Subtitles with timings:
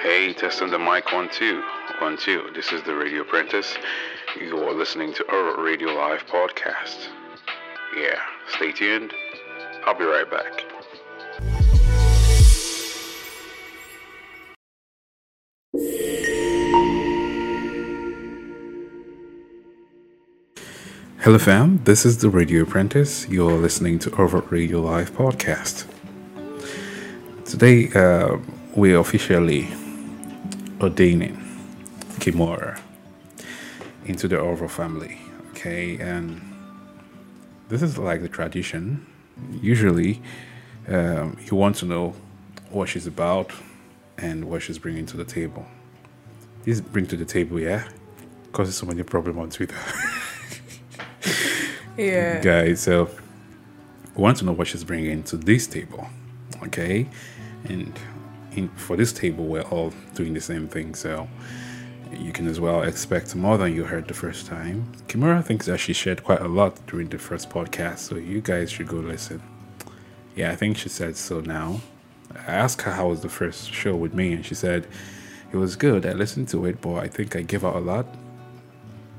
[0.00, 1.60] Hey, testing the mic one two
[2.00, 2.50] one two.
[2.54, 3.76] This is the Radio Apprentice.
[4.40, 7.08] You are listening to our Radio Live podcast.
[7.96, 9.12] Yeah, stay tuned.
[9.84, 10.64] I'll be right back.
[21.22, 21.82] Hello, fam.
[21.82, 23.28] This is the Radio Apprentice.
[23.28, 25.86] You're listening to our Radio Live podcast.
[27.44, 28.38] Today, uh,
[28.76, 29.66] we're officially
[30.80, 31.36] ordaining
[32.20, 32.80] Kimora
[34.06, 35.18] into the Orville family.
[35.50, 36.40] Okay, and
[37.68, 39.06] this is like the tradition.
[39.60, 40.20] Usually,
[40.88, 42.14] um, you want to know
[42.70, 43.52] what she's about
[44.18, 45.66] and what she's bringing to the table.
[46.64, 47.88] This bring to the table, yeah,
[48.52, 49.76] causes so many problems on Twitter.
[51.98, 52.40] Yeah.
[52.40, 52.80] guys.
[52.80, 53.10] So
[54.14, 56.06] we want to know what she's bringing to this table,
[56.62, 57.08] okay?
[57.64, 57.92] And
[58.66, 61.28] for this table, we're all doing the same thing, so
[62.12, 64.90] you can as well expect more than you heard the first time.
[65.06, 68.72] Kimura thinks that she shared quite a lot during the first podcast, so you guys
[68.72, 69.40] should go listen.
[70.34, 71.80] Yeah, I think she said so now.
[72.34, 74.88] I asked her how was the first show with me, and she said
[75.52, 76.04] it was good.
[76.04, 78.06] I listened to it, but I think I gave out a lot.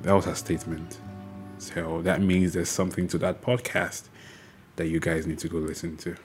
[0.02, 1.00] That was her statement.
[1.58, 4.04] So that means there's something to that podcast
[4.78, 6.16] that you guys need to go listen to.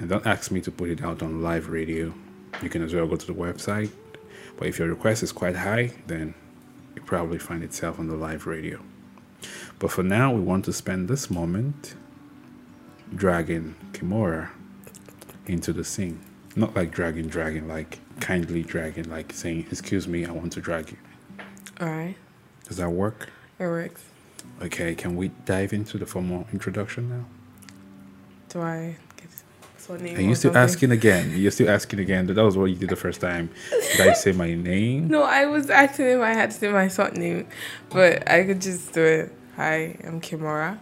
[0.00, 2.14] And don't ask me to put it out on live radio.
[2.62, 3.90] You can as well go to the website.
[4.56, 6.32] But if your request is quite high, then
[6.96, 8.80] you probably find itself on the live radio.
[9.78, 11.96] But for now, we want to spend this moment
[13.14, 14.48] dragging Kimura
[15.44, 16.18] into the scene.
[16.56, 20.92] Not like dragging, dragging, like kindly dragging, like saying, Excuse me, I want to drag
[20.92, 20.96] you.
[21.78, 22.16] All right.
[22.66, 23.28] Does that work?
[23.58, 24.02] It works.
[24.62, 27.26] Okay, can we dive into the formal introduction now?
[28.48, 28.96] Do I
[29.98, 30.16] name?
[30.16, 30.62] Are you still something?
[30.62, 31.32] asking again?
[31.36, 32.26] You're still asking again.
[32.26, 33.50] That was what you did the first time.
[33.70, 35.08] Did I say my name?
[35.08, 37.46] No, I was asking if I had to say my short name,
[37.90, 39.32] but I could just do it.
[39.56, 40.78] Hi, I'm Kimura.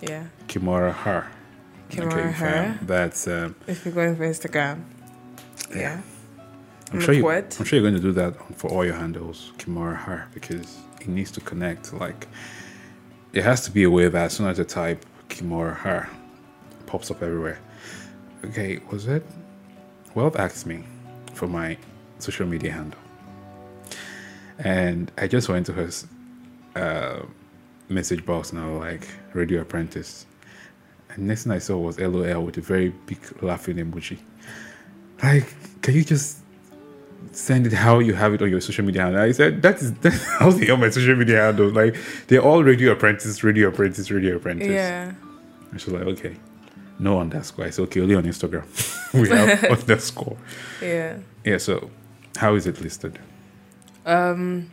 [0.00, 1.30] Yeah, Kimura Har.
[1.90, 2.74] Kimura fam.
[2.74, 2.78] Her.
[2.86, 3.28] That's.
[3.28, 4.84] Um, If you're going for Instagram.
[5.74, 6.00] Yeah.
[6.92, 9.52] I'm I'm sure you, I'm sure you're going to do that for all your handles,
[9.56, 11.94] Kimura Har, because it needs to connect.
[11.94, 12.28] Like,
[13.32, 16.10] it has to be a way that as soon as I type Kimura Har,
[16.78, 17.58] it pops up everywhere.
[18.44, 19.24] Okay, was it?
[20.14, 20.84] Wealth asked me
[21.34, 21.76] for my
[22.18, 23.00] social media handle,
[24.58, 25.90] and I just went to her
[26.76, 27.22] uh,
[27.88, 30.26] message box and I was like, Radio Apprentice.
[31.10, 34.18] And next thing I saw was LOL with a very big laughing emoji.
[35.22, 36.38] Like, can you just
[37.32, 39.22] send it how you have it on your social media handle?
[39.22, 41.68] I said, that is that's how they on my social media handle.
[41.68, 41.96] Like,
[42.28, 44.68] they're all Radio Apprentice, Radio Apprentice, Radio Apprentice.
[44.68, 45.12] Yeah.
[45.70, 46.36] And she's like, okay.
[47.02, 47.64] No underscore.
[47.64, 48.64] I said, okay, only on Instagram.
[49.14, 50.36] we have underscore.
[50.80, 51.18] Yeah.
[51.44, 51.90] Yeah, so
[52.36, 53.18] how is it listed?
[54.06, 54.70] Um,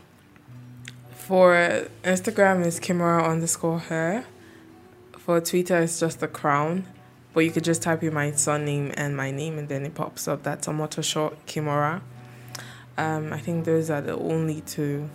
[1.12, 4.26] for Instagram is Kimura underscore her.
[5.18, 6.86] For Twitter, it's just the crown.
[7.34, 10.28] But you could just type in my surname and my name, and then it pops
[10.28, 10.44] up.
[10.44, 12.02] That's a motto short, Kimura.
[12.96, 15.10] Um, I think those are the only two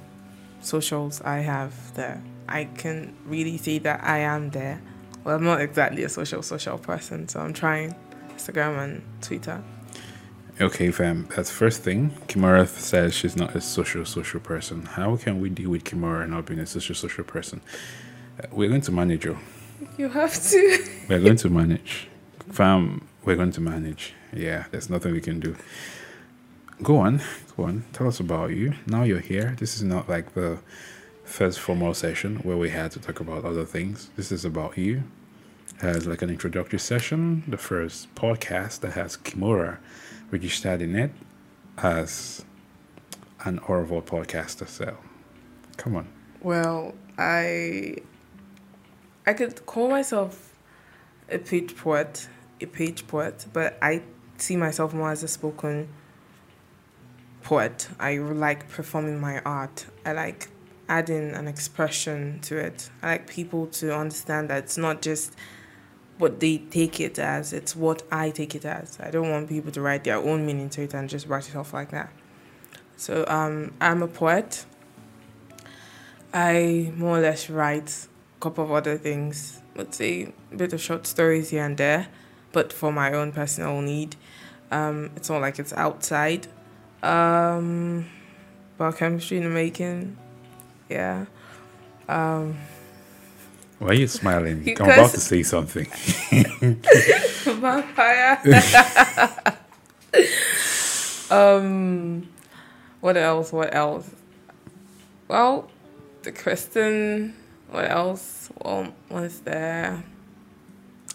[0.61, 2.21] socials I have there.
[2.49, 4.81] I can really say that I am there.
[5.25, 7.95] Well, I'm not exactly a social social person, so I'm trying
[8.37, 9.63] Instagram and Twitter.
[10.61, 11.27] Okay, fam.
[11.35, 12.11] That's first thing.
[12.29, 14.83] Kimura says she's not a social social person.
[14.83, 17.61] How can we deal with Kimura not being a social social person?
[18.39, 19.39] Uh, we're going to manage you.
[19.97, 20.85] You have to.
[21.09, 22.09] We're going to manage.
[22.51, 24.15] Fam, we're going to manage.
[24.33, 25.57] Yeah, there's nothing we can do.
[26.83, 27.21] Go on,
[27.57, 27.85] go on.
[27.93, 28.75] Tell us about you.
[28.87, 29.57] Now you're here.
[29.59, 30.59] This is not like the
[31.25, 34.11] first formal session where we had to talk about other things.
[34.17, 35.05] This is about you.
[35.81, 39.79] Has like an introductory session, the first podcast that has Kimura
[40.31, 41.11] registered in it
[41.79, 42.45] as
[43.45, 44.69] an Orville podcaster.
[44.69, 44.97] So,
[45.77, 46.09] come on.
[46.41, 47.97] Well, I
[49.27, 50.55] I could call myself
[51.31, 52.29] a page poet,
[52.61, 54.03] a page poet, but I
[54.37, 55.89] see myself more as a spoken
[57.43, 57.89] poet.
[57.99, 59.87] I like performing my art.
[60.05, 60.49] I like
[60.89, 62.91] adding an expression to it.
[63.03, 65.35] I like people to understand that it's not just
[66.19, 68.99] what they take it as, it's what I take it as.
[69.01, 71.57] I don't want people to write their own meaning to it and just write it
[71.57, 72.13] off like that.
[72.97, 74.65] So um, I'm a poet.
[76.33, 79.61] I more or less write a couple of other things.
[79.77, 82.09] Let's say a bit of short stories here and there,
[82.53, 84.17] but for my own personal need.
[84.71, 86.47] Um, it's not like it's outside.
[87.03, 88.07] Um,
[88.79, 90.17] biochemistry in the making.
[90.95, 91.27] Yeah.
[92.09, 92.57] Um,
[93.81, 94.63] Why are you smiling?
[94.81, 95.87] I'm about to say something.
[97.61, 98.39] vampire.
[101.31, 102.29] Um,
[103.01, 103.51] what else?
[103.51, 104.09] What else?
[105.27, 105.69] Well,
[106.23, 107.35] the Kristen.
[107.71, 108.51] What else?
[108.63, 110.05] Well, what's there?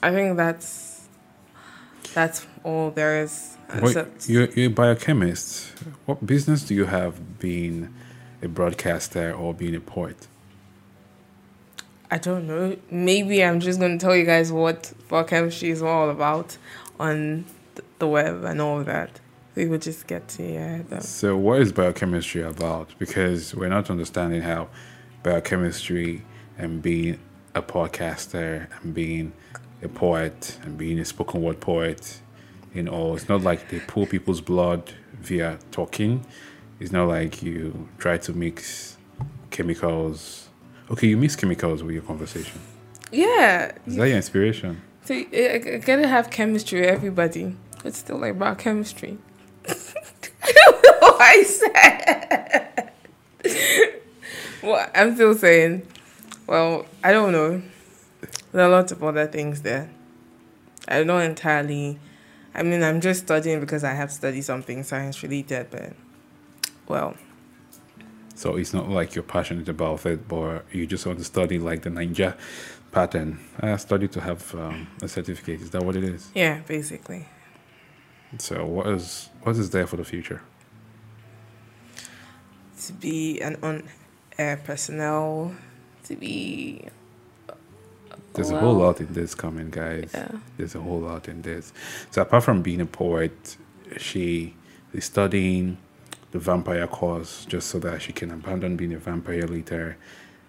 [0.01, 1.07] I think that's
[2.13, 3.55] that's all there is.
[3.81, 3.95] Wait,
[4.27, 5.71] you're, you're a biochemist.
[6.05, 7.93] What business do you have being
[8.41, 10.27] a broadcaster or being a poet?
[12.11, 12.75] I don't know.
[12.89, 16.57] Maybe I'm just going to tell you guys what biochemistry is all about
[16.99, 17.45] on
[17.99, 19.19] the web and all that.
[19.55, 21.01] We would just get to hear them.
[21.01, 22.97] So, what is biochemistry about?
[22.97, 24.69] Because we're not understanding how
[25.21, 26.23] biochemistry
[26.57, 27.19] and being
[27.53, 29.33] a podcaster and being
[29.81, 32.21] a poet and being a spoken word poet,
[32.73, 36.25] you know, it's not like they pull people's blood via talking.
[36.79, 38.97] It's not like you try to mix
[39.51, 40.47] chemicals.
[40.91, 42.59] Okay, you mix chemicals with your conversation.
[43.11, 43.73] Yeah.
[43.85, 44.81] Is that your inspiration?
[45.05, 47.55] So you I- I gotta have chemistry with everybody.
[47.83, 49.17] It's still like biochemistry.
[49.67, 49.73] I
[50.53, 52.91] don't know what I said.
[54.63, 55.85] well, I'm still saying,
[56.47, 57.61] well, I don't know.
[58.51, 59.89] There are lots of other things there.
[60.87, 61.99] I don't entirely.
[62.53, 65.93] I mean, I'm just studying because I have studied something science related, but
[66.89, 67.13] well,
[68.35, 71.81] So it's not like you're passionate about it, but you just want to study like
[71.83, 72.35] the ninja
[72.91, 73.39] pattern.
[73.59, 75.61] I study to have um, a certificate.
[75.61, 76.29] Is that what it is?
[76.35, 77.25] yeah, basically.
[78.37, 80.41] So what is what is there for the future?
[82.85, 85.53] To be an on-air personnel,
[86.05, 86.85] to be
[88.33, 90.11] There's a whole lot in this coming, guys.
[90.13, 90.31] yeah.
[90.57, 91.73] There's a whole lot in this.
[92.11, 93.57] So apart from being a poet,
[93.97, 94.55] she
[94.93, 95.77] is studying
[96.31, 99.97] the vampire cause just so that she can abandon being a vampire later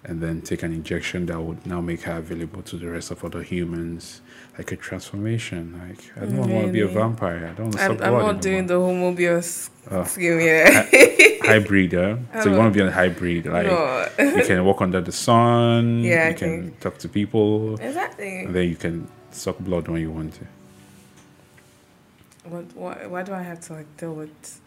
[0.03, 3.23] and then take an injection that would now make her available to the rest of
[3.25, 4.23] other humans
[4.57, 8.07] like a transformation like i don't want to be a vampire i don't want to
[8.07, 10.05] I'm, I'm not doing the homobius Oh.
[10.05, 10.89] scheme yet.
[11.43, 12.17] hybrid huh?
[12.43, 14.07] so you want to be a hybrid like no.
[14.19, 16.81] you can walk under the sun Yeah, you I can think.
[16.81, 18.45] talk to people Exactly.
[18.45, 20.45] and then you can suck blood when you want to
[22.45, 24.61] What, why, why do I have to like deal with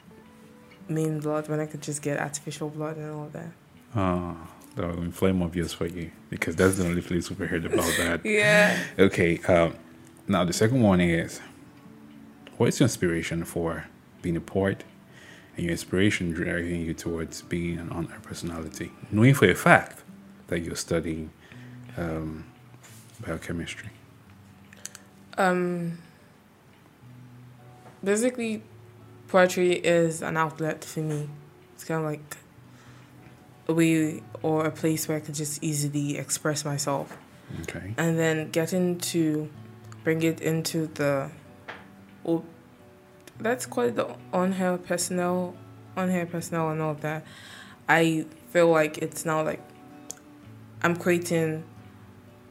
[0.88, 3.52] main blood when I could just get artificial blood and all that?
[3.96, 4.36] Ah,
[4.76, 8.26] that will inflame obvious for you because that's the only place we've heard about that.
[8.26, 8.78] Yeah.
[8.98, 9.76] Okay, um,
[10.28, 11.42] now the second one is
[12.58, 13.86] what is your inspiration for
[14.22, 14.84] being a poet
[15.56, 20.04] and your inspiration driving you towards being an honor personality, knowing for a fact
[20.48, 21.30] that you're studying
[21.98, 22.46] um,
[23.26, 23.90] biochemistry?
[25.38, 25.98] Um.
[28.04, 28.62] Basically,
[29.34, 31.28] poetry is an outlet for me.
[31.74, 32.38] It's kind of like
[33.68, 37.18] a way or a place where I could just easily express myself.
[37.62, 37.94] Okay.
[37.98, 39.50] and then getting to
[40.04, 41.30] bring it into the
[42.26, 42.44] oh,
[43.40, 45.56] let's call it the on hair personnel
[45.96, 47.24] on hair personnel and all of that
[47.88, 49.62] i feel like it's now like
[50.82, 51.64] i'm creating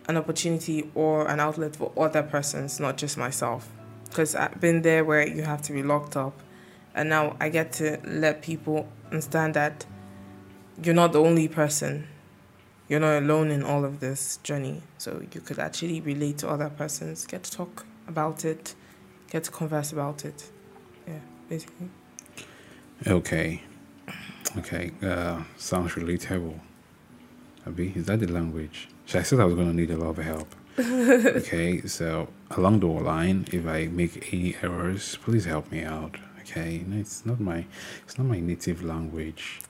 [0.08, 3.68] an opportunity or an outlet for other persons not just myself
[4.08, 6.38] because i've been there where you have to be locked up
[6.94, 9.86] and now i get to let people understand that
[10.82, 12.06] you're not the only person
[12.92, 14.82] you're not alone in all of this journey.
[14.98, 18.74] So you could actually relate to other persons, get to talk about it,
[19.30, 20.50] get to converse about it.
[21.08, 21.88] Yeah, basically.
[23.06, 23.62] Okay.
[24.58, 24.90] Okay.
[25.02, 26.60] Uh, sounds relatable.
[27.66, 28.88] Abi, is that the language?
[29.06, 30.54] So I said I was going to need a lot of help.
[30.78, 31.80] okay.
[31.86, 36.16] So along the line, if I make any errors, please help me out.
[36.42, 36.84] Okay.
[36.86, 37.64] No, it's not my,
[38.04, 39.60] it's not my native language.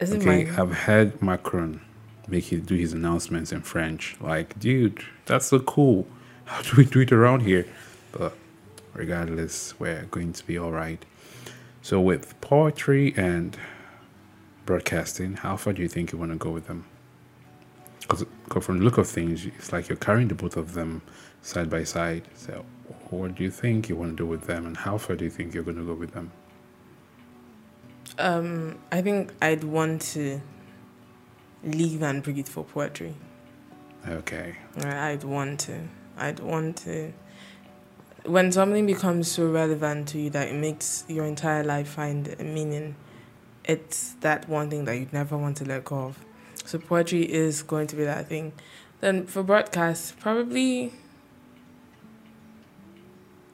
[0.00, 0.44] Is Okay.
[0.44, 1.80] my I've heard Macron
[2.28, 4.16] make it do his announcements in French.
[4.20, 6.06] Like, dude, that's so cool.
[6.44, 7.66] How do we do it around here?
[8.12, 8.36] But
[8.94, 11.04] regardless, we're going to be all right.
[11.82, 13.56] So, with poetry and
[14.66, 16.84] broadcasting, how far do you think you want to go with them?
[18.02, 18.24] Because
[18.64, 21.02] from the look of things, it's like you're carrying the both of them
[21.40, 22.28] side by side.
[22.34, 22.64] So,
[23.10, 25.30] what do you think you want to do with them, and how far do you
[25.30, 26.30] think you're going to go with them?
[28.18, 30.40] um I think I'd want to
[31.64, 33.14] leave and breathe for poetry.
[34.06, 34.56] Okay.
[34.84, 35.80] I'd want to.
[36.18, 37.12] I'd want to
[38.24, 42.44] when something becomes so relevant to you that it makes your entire life find a
[42.44, 42.94] meaning,
[43.64, 46.24] it's that one thing that you'd never want to let go of.
[46.64, 48.52] So poetry is going to be that thing.
[49.00, 50.92] Then for broadcast, probably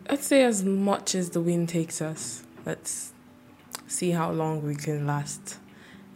[0.08, 2.44] let's say as much as the wind takes us.
[2.64, 3.12] Let's
[3.86, 5.58] see how long we can last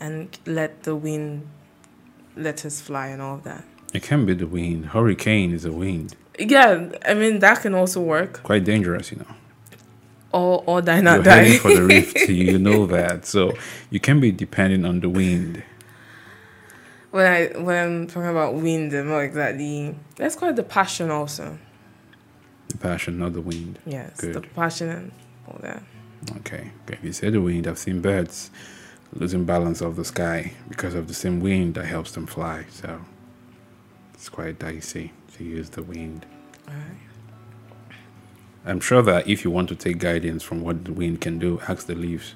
[0.00, 1.48] and let the wind
[2.36, 3.64] let us fly and all of that.
[3.92, 4.86] It can be the wind.
[4.86, 6.16] Hurricane is a wind.
[6.38, 8.42] Yeah, I mean that can also work.
[8.42, 9.34] Quite dangerous, you know.
[10.32, 11.36] Or or die not You're die.
[11.44, 12.16] heading for the rift.
[12.28, 13.26] you know that.
[13.26, 13.52] So
[13.90, 15.62] you can be depending on the wind.
[17.12, 21.10] When I when I'm talking about wind, and more exactly, let's call it the passion
[21.10, 21.58] also.
[22.68, 23.78] The passion, not the wind.
[23.86, 25.12] Yes, the passion and
[25.46, 25.82] all that.
[26.38, 26.70] Okay.
[26.84, 26.94] okay.
[26.94, 28.50] If you say the wind, I've seen birds
[29.14, 32.66] losing balance of the sky because of the same wind that helps them fly.
[32.70, 33.00] So
[34.14, 36.24] it's quite dicey to use the wind.
[36.66, 36.96] Alright.
[38.64, 41.60] I'm sure that if you want to take guidance from what the wind can do,
[41.68, 42.34] ask the leaves.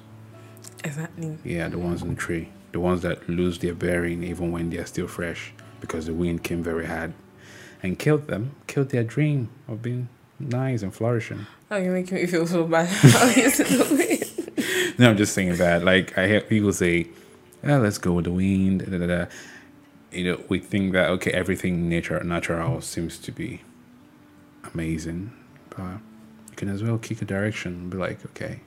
[0.83, 1.37] Exactly.
[1.43, 2.49] Yeah, the ones in the tree.
[2.77, 6.61] The ones that lose their bearing even when they're still fresh because the wind came
[6.61, 7.15] very hard
[7.81, 11.47] and killed them, killed their dream of being nice and flourishing.
[11.71, 12.87] Oh, you're making me feel so bad.
[12.89, 14.93] How is the wind?
[14.99, 15.83] No, I'm just saying that.
[15.83, 17.07] Like, I hear people say,
[17.63, 18.85] yeah, let's go with the wind.
[18.91, 19.25] Da, da, da.
[20.11, 23.63] You know, we think that, okay, everything nature natural seems to be
[24.71, 25.33] amazing.
[25.71, 25.97] But
[26.51, 28.59] you can as well kick a direction and be like, okay,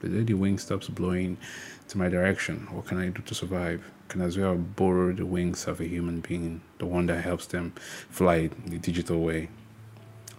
[0.00, 1.38] the day the wind stops blowing
[1.88, 3.82] to my direction, what can I do to survive?
[4.08, 7.72] Can as well borrow the wings of a human being, the one that helps them
[8.10, 9.48] fly the digital way,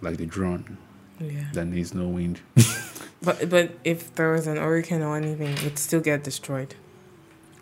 [0.00, 0.78] like the drone
[1.20, 1.48] Yeah.
[1.52, 2.40] that needs no wind.
[3.22, 6.74] But but if there was an hurricane or anything, it'd still get destroyed.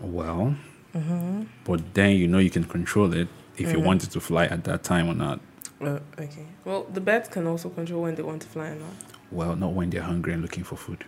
[0.01, 0.57] Well,
[0.95, 1.43] Mm-hmm.
[1.65, 3.85] but then you know you can control it if you Mhm.
[3.85, 5.41] want it to fly at that time or not.
[5.81, 6.47] Uh, okay.
[6.65, 8.95] Well, the birds can also control when they want to fly or not.
[9.33, 11.05] Well, not when they're hungry and looking for food,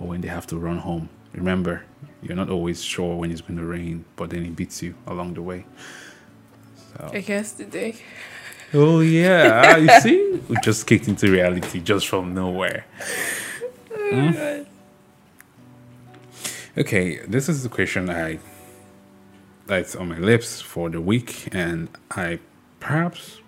[0.00, 1.08] or when they have to run home.
[1.32, 1.84] Remember,
[2.22, 5.34] you're not always sure when it's going to rain, but then it beats you along
[5.34, 5.64] the way.
[6.92, 7.10] So.
[7.12, 7.96] I guess today.
[8.74, 12.86] Oh yeah, you see, we just kicked into reality just from nowhere.
[13.90, 14.62] Hmm?
[16.76, 18.38] Okay, this is the question I
[19.66, 22.38] that's on my lips for the week, and I
[22.80, 23.40] perhaps,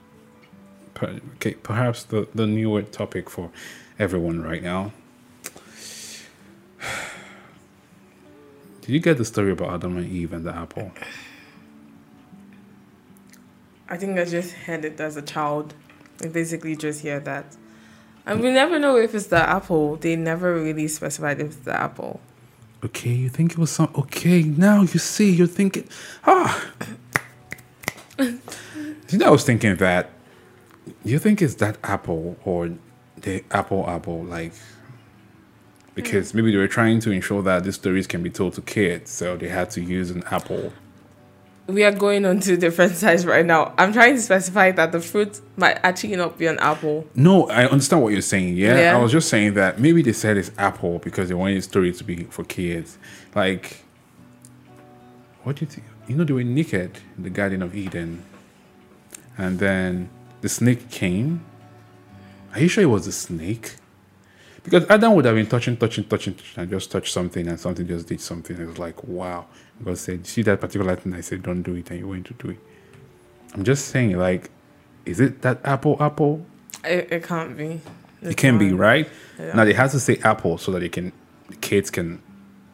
[1.02, 3.50] okay, perhaps the the newer topic for
[3.98, 4.92] everyone right now.
[8.84, 10.92] Did you get the story about Adam and Eve and the apple?
[13.88, 15.72] I think I just heard it as a child.
[16.22, 17.56] I basically just hear that.
[18.26, 19.96] And we never know if it's the apple.
[19.96, 22.20] They never really specified if it's the apple.
[22.84, 23.90] Okay, you think it was some.
[23.96, 25.88] Okay, now you see, you're thinking.
[26.26, 26.70] Ah!
[28.18, 28.38] you
[29.12, 30.10] know, I was thinking that.
[31.02, 32.70] You think it's that apple or
[33.16, 34.24] the apple apple?
[34.24, 34.52] Like.
[35.94, 39.10] Because maybe they were trying to ensure that these stories can be told to kids,
[39.10, 40.72] so they had to use an apple.
[41.66, 43.72] We are going on to different sides right now.
[43.78, 47.06] I'm trying to specify that the fruit might actually not be an apple.
[47.14, 48.56] No, I understand what you're saying.
[48.56, 48.78] Yeah?
[48.78, 48.96] Yeah.
[48.96, 51.92] I was just saying that maybe they said it's apple because they wanted the story
[51.92, 52.98] to be for kids.
[53.34, 53.84] Like,
[55.44, 55.86] what do you think?
[56.06, 58.22] You know, they were naked in the Garden of Eden,
[59.38, 60.10] and then
[60.42, 61.44] the snake came.
[62.52, 63.76] Are you sure it was a snake?
[64.64, 67.86] Because Adam would have been touching, touching, touching, touching, and just touched something, and something
[67.86, 68.58] just did something.
[68.58, 69.46] It was like, wow.
[69.84, 72.26] God said, "You see that particular thing?" I said, "Don't do it," and you went
[72.26, 72.58] to do it.
[73.54, 74.50] I'm just saying, like,
[75.04, 75.96] is it that apple?
[76.00, 76.46] Apple?
[76.82, 77.80] It, it can't be.
[78.22, 79.08] It can be, right?
[79.38, 79.54] Yeah.
[79.54, 81.12] Now they have to say apple so that they can
[81.48, 82.22] the kids can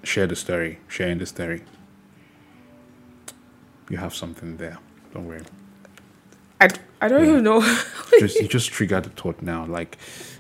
[0.05, 1.63] share the story, sharing the story.
[3.89, 4.79] You have something there.
[5.13, 5.43] Don't worry.
[6.61, 6.69] I,
[7.01, 7.31] I don't Yeah.
[7.31, 7.61] even know.
[8.19, 9.65] Just you just triggered the thought now.
[9.67, 9.97] Like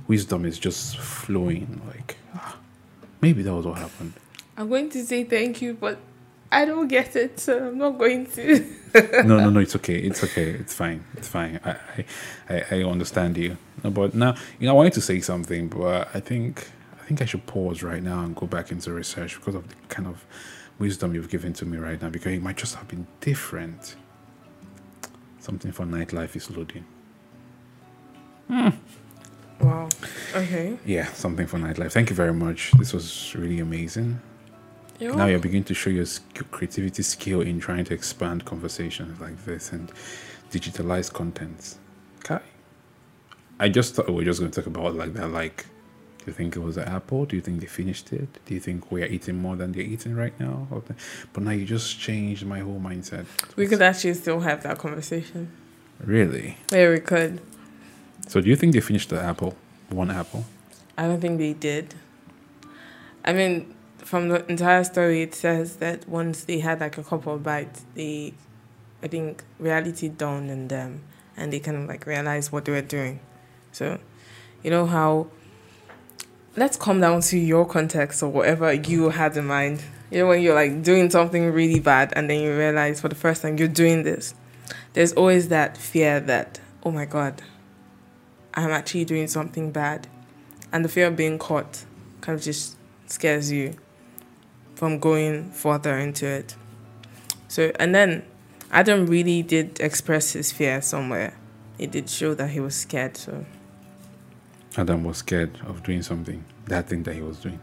[0.08, 1.80] wisdom is just flowing.
[1.86, 2.56] Like ah,
[3.20, 4.12] maybe that was what happened.
[4.56, 5.98] I'm going to say thank you, but
[6.52, 8.66] I don't get it, so I'm not going to.
[9.24, 9.60] no, no, no.
[9.60, 9.96] It's okay.
[9.98, 10.50] It's okay.
[10.50, 11.04] It's fine.
[11.16, 11.60] It's fine.
[11.64, 11.76] I,
[12.48, 13.56] I, I, understand you.
[13.84, 16.68] No, but now, you know, I wanted to say something, but I think,
[17.00, 19.76] I think I should pause right now and go back into research because of the
[19.88, 20.26] kind of
[20.80, 22.10] wisdom you've given to me right now.
[22.10, 23.94] Because it might just have been different.
[25.50, 26.84] Something for nightlife is loading.
[28.46, 28.68] Hmm.
[29.60, 29.88] Wow.
[30.32, 30.78] Okay.
[30.86, 31.90] Yeah, something for nightlife.
[31.90, 32.70] Thank you very much.
[32.78, 34.20] This was really amazing.
[35.00, 36.06] You're now you're beginning to show your
[36.52, 39.90] creativity skill in trying to expand conversations like this and
[40.52, 41.78] digitalize contents.
[42.18, 42.38] Okay.
[43.58, 45.30] I just thought we were just going to talk about like that.
[45.30, 45.70] Like, do
[46.30, 47.26] you think it was an apple?
[47.26, 48.28] Do you think they finished it?
[48.46, 50.66] Do you think we are eating more than they're eating right now?
[51.32, 53.26] But now you just changed my whole mindset.
[53.56, 55.50] We could actually still have that conversation.
[55.98, 56.56] Really?
[56.72, 57.40] Yeah, we could.
[58.28, 59.54] So do you think they finished the apple?
[59.88, 60.44] One apple?
[60.96, 61.94] I don't think they did.
[63.24, 67.34] I mean, from the entire story, it says that once they had like a couple
[67.34, 68.34] of bites, they,
[69.02, 71.02] I think, reality dawned on them,
[71.36, 73.20] and they kind of like realized what they were doing.
[73.72, 73.98] So,
[74.62, 75.26] you know how.
[76.56, 79.82] Let's come down to your context or whatever you had in mind.
[80.10, 83.14] You know when you're like doing something really bad, and then you realize for the
[83.14, 84.34] first time you're doing this.
[84.92, 87.42] There's always that fear that oh my god,
[88.54, 90.08] I'm actually doing something bad
[90.72, 91.84] and the fear of being caught
[92.20, 92.76] kind of just
[93.06, 93.74] scares you
[94.74, 96.54] from going further into it.
[97.48, 98.24] So, and then
[98.70, 101.34] Adam really did express his fear somewhere.
[101.78, 103.16] It did show that he was scared.
[103.16, 103.44] So,
[104.76, 107.60] Adam was scared of doing something, that thing that he was doing.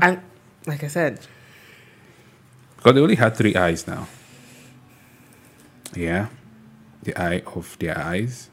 [0.00, 0.20] and
[0.66, 1.20] like I said,
[2.76, 4.08] Because they only had three eyes now.
[5.94, 6.28] Yeah.
[7.02, 8.50] The eye of their eyes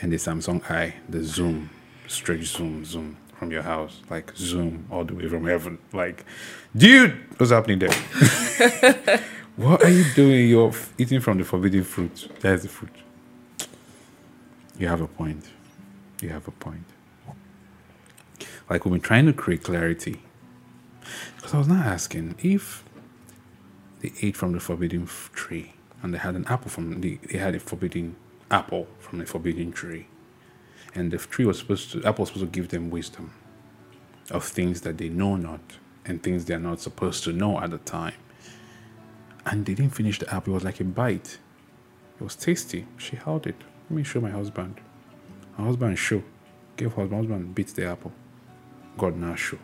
[0.00, 1.70] and the Samsung eye, the zoom,
[2.06, 4.02] straight zoom, zoom from your house.
[4.10, 5.78] Like zoom all the way from heaven.
[5.92, 6.24] Like,
[6.76, 7.90] dude, what's happening there?
[9.56, 10.48] what are you doing?
[10.48, 12.28] You're eating from the forbidden fruit.
[12.40, 12.92] There's the fruit.
[14.78, 15.44] You have a point.
[16.20, 16.84] You have a point.
[18.70, 20.22] Like we've been trying to create clarity.
[21.36, 22.84] Because I was not asking if
[24.00, 27.54] they ate from the forbidden tree and they had an apple from the they had
[27.54, 28.16] a forbidden
[28.50, 30.08] apple from the forbidden tree.
[30.94, 33.32] And the tree was supposed to apple was supposed to give them wisdom
[34.30, 35.60] of things that they know not
[36.04, 38.14] and things they are not supposed to know at the time.
[39.44, 40.52] And they didn't finish the apple.
[40.52, 41.38] It was like a bite.
[42.18, 42.86] It was tasty.
[42.96, 43.56] She held it.
[43.88, 44.80] Let me show my husband
[45.62, 46.22] husband show
[46.76, 48.12] gave husband husband beat the apple.
[48.98, 49.58] God now show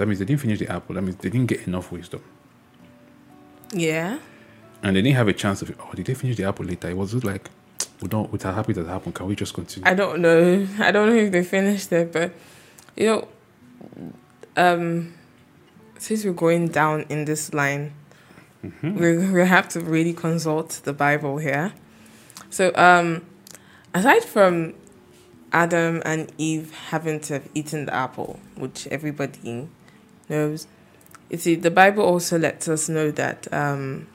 [0.00, 0.94] that means they didn't finish the apple.
[0.94, 2.22] That means they didn't get enough wisdom.
[3.72, 4.18] Yeah,
[4.82, 6.88] and they didn't have a chance of oh did they finish the apple later?
[6.88, 7.50] It was just like
[8.00, 9.14] we don't we're happy that happened.
[9.14, 9.86] Can we just continue?
[9.86, 10.66] I don't know.
[10.78, 12.32] I don't know if they finished it, but
[12.96, 13.28] you know,
[14.56, 15.12] um,
[15.98, 17.92] since we're going down in this line,
[18.82, 21.74] we we have to really consult the Bible here.
[22.48, 23.26] So, um,
[23.92, 24.72] aside from
[25.52, 29.68] Adam and Eve haven't have eaten the apple, which everybody
[30.28, 30.66] knows,
[31.30, 34.08] you see, the Bible also lets us know that um,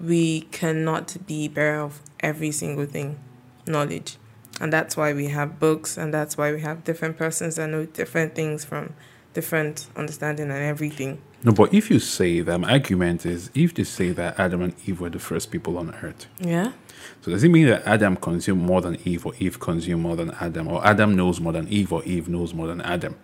[0.00, 3.18] we cannot be bearer of every single thing,
[3.66, 4.16] knowledge.
[4.60, 7.86] And that's why we have books, and that's why we have different persons that know
[7.86, 8.94] different things from
[9.34, 11.20] different understanding and everything.
[11.42, 14.74] no but if you say that my argument is if they say that adam and
[14.86, 16.26] eve were the first people on earth.
[16.38, 16.72] Yeah.
[17.20, 20.30] so does it mean that adam consumed more than eve or eve consumed more than
[20.40, 23.16] adam or adam knows more than eve or eve knows more than adam?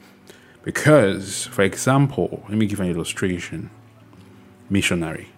[0.62, 3.70] Because for example let me give an illustration.
[4.68, 5.28] Missionary.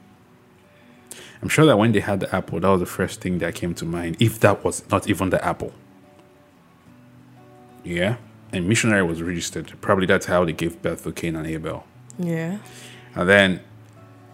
[1.41, 3.75] I'm sure that when they had the apple that was the first thing that came
[3.75, 5.73] to mind if that was not even the apple.
[7.85, 8.17] Yeah
[8.53, 11.85] and missionary was registered probably that's how they gave birth to cain and abel
[12.19, 12.59] Yeah.
[13.15, 13.61] and then,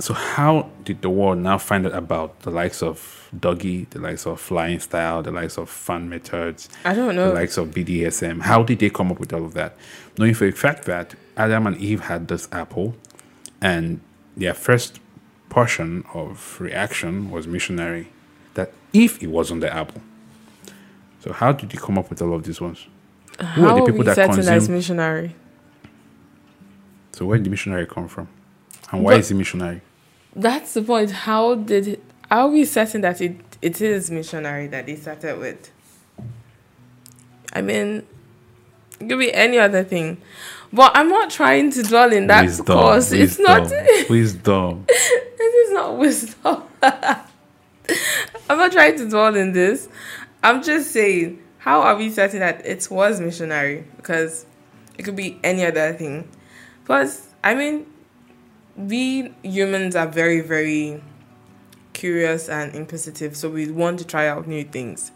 [0.01, 4.27] so how did the world now find out about the likes of doggy, the likes
[4.27, 7.29] of flying style, the likes of fun methods, I don't know.
[7.29, 8.43] the likes of BDSM?
[8.43, 9.77] How did they come up with all of that?
[10.19, 12.95] Knowing for a fact that Adam and Eve had this apple,
[13.61, 14.01] and
[14.37, 15.01] their first
[15.49, 18.09] portion of reaction was missionary.
[18.55, 20.01] That if it wasn't the apple.
[21.21, 22.87] So how did you come up with all of these ones?
[23.39, 25.35] Who How are the are people we that certain as missionary?
[27.13, 28.29] So where did the missionary come from?
[28.93, 29.81] And why But- is he missionary?
[30.37, 31.11] That's the point.
[31.11, 35.39] How did it, how are we certain that it, it is missionary that they started
[35.39, 35.71] with?
[37.53, 38.05] I mean,
[39.01, 40.19] it could be any other thing.
[40.73, 43.63] But I'm not trying to dwell in that wisdom, because it's not
[44.11, 44.85] wisdom.
[44.87, 46.63] this is not wisdom.
[46.83, 49.89] I'm not trying to dwell in this.
[50.43, 53.85] I'm just saying, how are we certain that it was missionary?
[53.99, 54.47] Because
[54.97, 56.27] it could be any other thing.
[56.87, 57.87] Plus, I mean,
[58.75, 61.03] we humans are very, very
[61.93, 65.13] curious and inquisitive, so we want to try out new things.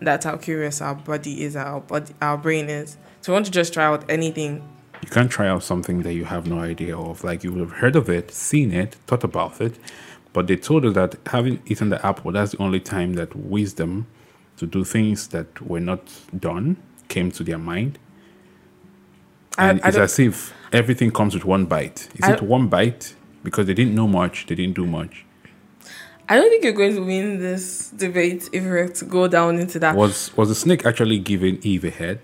[0.00, 2.96] That's how curious our body is, our body, our brain is.
[3.20, 4.66] So we want to just try out anything.
[5.02, 7.24] You can't try out something that you have no idea of.
[7.24, 9.78] Like you would have heard of it, seen it, thought about it,
[10.32, 14.06] but they told us that having eaten the apple, that's the only time that wisdom
[14.60, 16.02] to do things that were not
[16.38, 16.76] done
[17.08, 17.98] came to their mind.
[19.56, 22.08] And I it's as if everything comes with one bite.
[22.14, 23.14] Is I- it one bite?
[23.42, 25.24] Because they didn't know much, they didn't do much.
[26.28, 29.58] I don't think you're going to win this debate if we were to go down
[29.58, 29.96] into that.
[29.96, 32.20] Was was the snake actually giving Eve a head?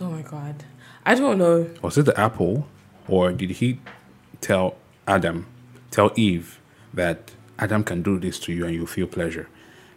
[0.00, 0.64] Oh my god.
[1.04, 1.68] I don't know.
[1.82, 2.68] Was it the apple,
[3.08, 3.80] or did he
[4.40, 5.46] tell Adam,
[5.90, 6.60] tell Eve
[6.94, 9.48] that Adam can do this to you and you feel pleasure?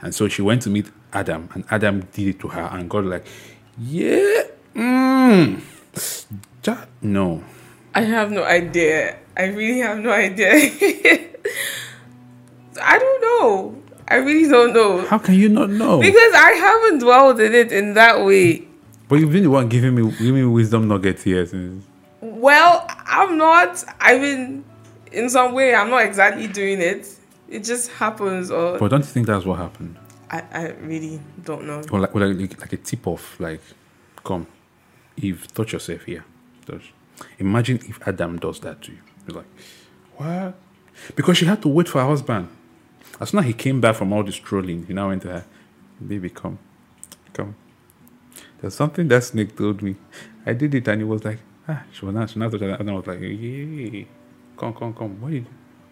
[0.01, 3.05] And so she went to meet Adam, and Adam did it to her, and God
[3.05, 3.25] like,
[3.79, 4.43] yeah,
[4.75, 5.61] mm,
[6.65, 7.43] ja- no.
[7.93, 9.17] I have no idea.
[9.35, 10.51] I really have no idea.
[12.81, 13.81] I don't know.
[14.07, 15.05] I really don't know.
[15.07, 15.99] How can you not know?
[15.99, 18.67] Because I haven't dwelled in it in that way.
[19.09, 21.45] but you've been the one giving me giving me wisdom nuggets here.
[21.45, 21.85] Since.
[22.21, 23.83] Well, I'm not.
[23.99, 24.63] I mean,
[25.11, 27.07] in some way, I'm not exactly doing it.
[27.49, 29.97] It just happens, or But don't you think that's what happened?
[30.31, 31.81] I, I really don't know.
[31.91, 33.61] Or like, or like, like a tip off, like,
[34.23, 34.47] come.
[35.17, 36.23] Eve, touch yourself here.
[36.65, 36.93] Touch.
[37.37, 38.99] Imagine if Adam does that to you.
[39.27, 39.45] Like,
[40.15, 40.55] what?
[41.15, 42.47] Because she had to wait for her husband.
[43.19, 45.45] As soon as he came back from all this trolling, he now went to her,
[46.05, 46.57] baby, come,
[47.33, 47.55] come.
[48.59, 49.95] There's something that snake told me.
[50.45, 52.93] I did it and he was like, ah, she was not, she not and I
[52.93, 54.03] was like, yeah,
[54.57, 55.19] come, come, come.
[55.21, 55.43] Why?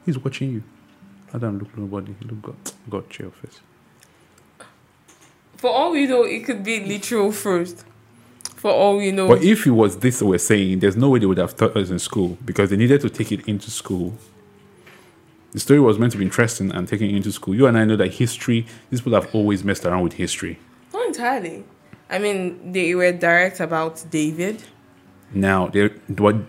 [0.06, 0.63] He's watching you.
[1.34, 2.15] Adam, look nobody.
[2.21, 2.56] Look God,
[2.89, 3.62] God, chill first.
[5.59, 7.83] For all we know, it could be literal first.
[8.55, 9.27] For all we know.
[9.27, 11.89] But if it was this we're saying, there's no way they would have taught us
[11.89, 14.13] in school because they needed to take it into school.
[15.51, 17.55] The story was meant to be interesting and taken into school.
[17.55, 20.59] You and I know that history, these people have always messed around with history.
[20.93, 21.65] Not entirely.
[22.09, 24.63] I mean, they were direct about David.
[25.33, 25.91] Now, they're,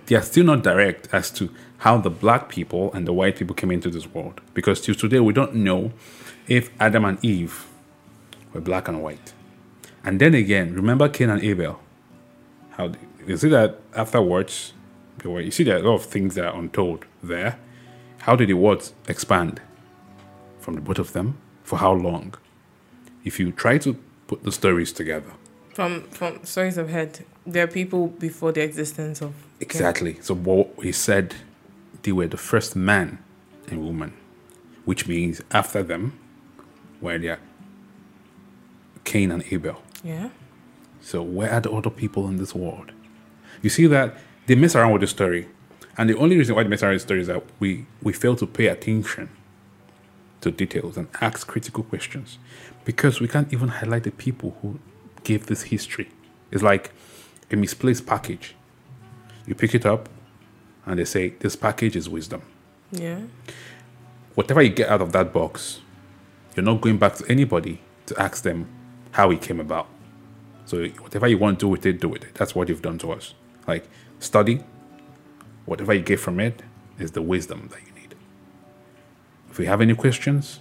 [0.07, 3.73] they're still not direct as to how the black people and the white people came
[3.73, 4.41] into this world.
[4.55, 5.93] Because till today, we don't know
[6.47, 7.67] if Adam and Eve
[8.53, 9.33] were black and white.
[10.05, 11.81] And then again, remember Cain and Abel?
[12.71, 12.93] How
[13.27, 14.73] you see that afterwards,
[15.25, 17.59] you see there are a lot of things that are untold there.
[18.19, 19.61] How did the words expand
[20.59, 21.39] from the both of them?
[21.63, 22.35] For how long?
[23.25, 23.95] If you try to
[24.27, 25.33] put the stories together.
[25.75, 30.19] From from stories I've heard, there are people before the existence of Exactly.
[30.23, 31.35] So what he said
[32.03, 33.19] they were the first man
[33.69, 34.15] and woman,
[34.85, 36.19] which means after them
[37.01, 37.39] were there
[39.11, 39.83] Cain and Abel.
[40.05, 40.29] Yeah.
[41.01, 42.93] So where are the other people in this world?
[43.61, 45.49] You see that they mess around with the story.
[45.99, 48.13] And the only reason why they mess around with the story is that we, we
[48.13, 49.29] fail to pay attention
[50.43, 52.39] to details and ask critical questions.
[52.85, 54.79] Because we can't even highlight the people who
[55.25, 56.09] gave this history.
[56.53, 56.93] It's like
[57.51, 58.55] a misplaced package.
[59.45, 60.09] You pick it up
[60.87, 62.43] and they say, This package is wisdom.
[62.93, 63.23] Yeah.
[64.37, 65.81] Whatever you get out of that box,
[66.55, 68.69] you're not going back to anybody to ask them
[69.13, 69.89] how it came about.
[70.67, 72.35] So whatever you want to do with it, do with it.
[72.35, 73.35] That's what you've done to us.
[73.67, 74.63] Like study,
[75.67, 76.63] whatever you get from it
[76.99, 78.15] is the wisdom that you need.
[79.51, 80.61] If you have any questions,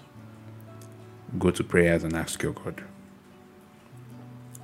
[1.38, 2.84] go to prayers and ask your God.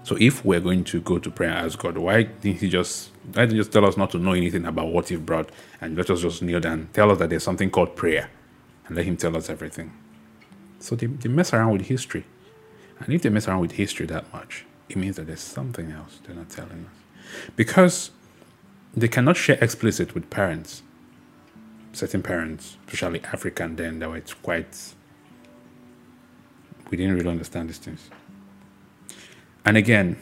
[0.04, 3.42] So if we're going to go to prayer as God, why didn't he just why
[3.42, 5.50] didn't he just tell us not to know anything about what he brought
[5.82, 8.30] and let us just kneel down, tell us that there's something called prayer
[8.88, 9.92] and let him tell us everything.
[10.80, 12.26] So they, they mess around with history.
[13.00, 16.20] And if they mess around with history that much, it means that there's something else
[16.26, 17.50] they're not telling us.
[17.56, 18.12] Because
[18.96, 20.82] they cannot share explicit with parents.
[21.92, 24.94] Certain parents, especially African then, that were quite
[26.90, 28.10] we didn't really understand these things.
[29.66, 30.18] And again,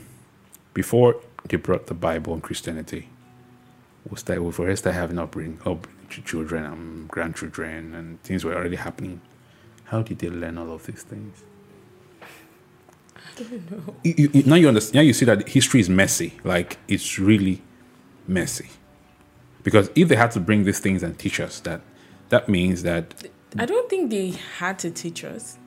[0.74, 3.10] before they brought the Bible and Christianity,
[4.10, 8.76] we started we first started having upbringing up children and grandchildren and things were already
[8.76, 9.22] happening.
[9.86, 11.44] How did they learn all of these things?
[14.04, 14.96] You, you, now you understand.
[14.96, 16.40] Now you see that history is messy.
[16.44, 17.62] Like it's really
[18.28, 18.70] messy.
[19.64, 21.82] Because if they had to bring these things and teach us that,
[22.30, 23.28] that means that.
[23.58, 25.58] I don't think they had to teach us.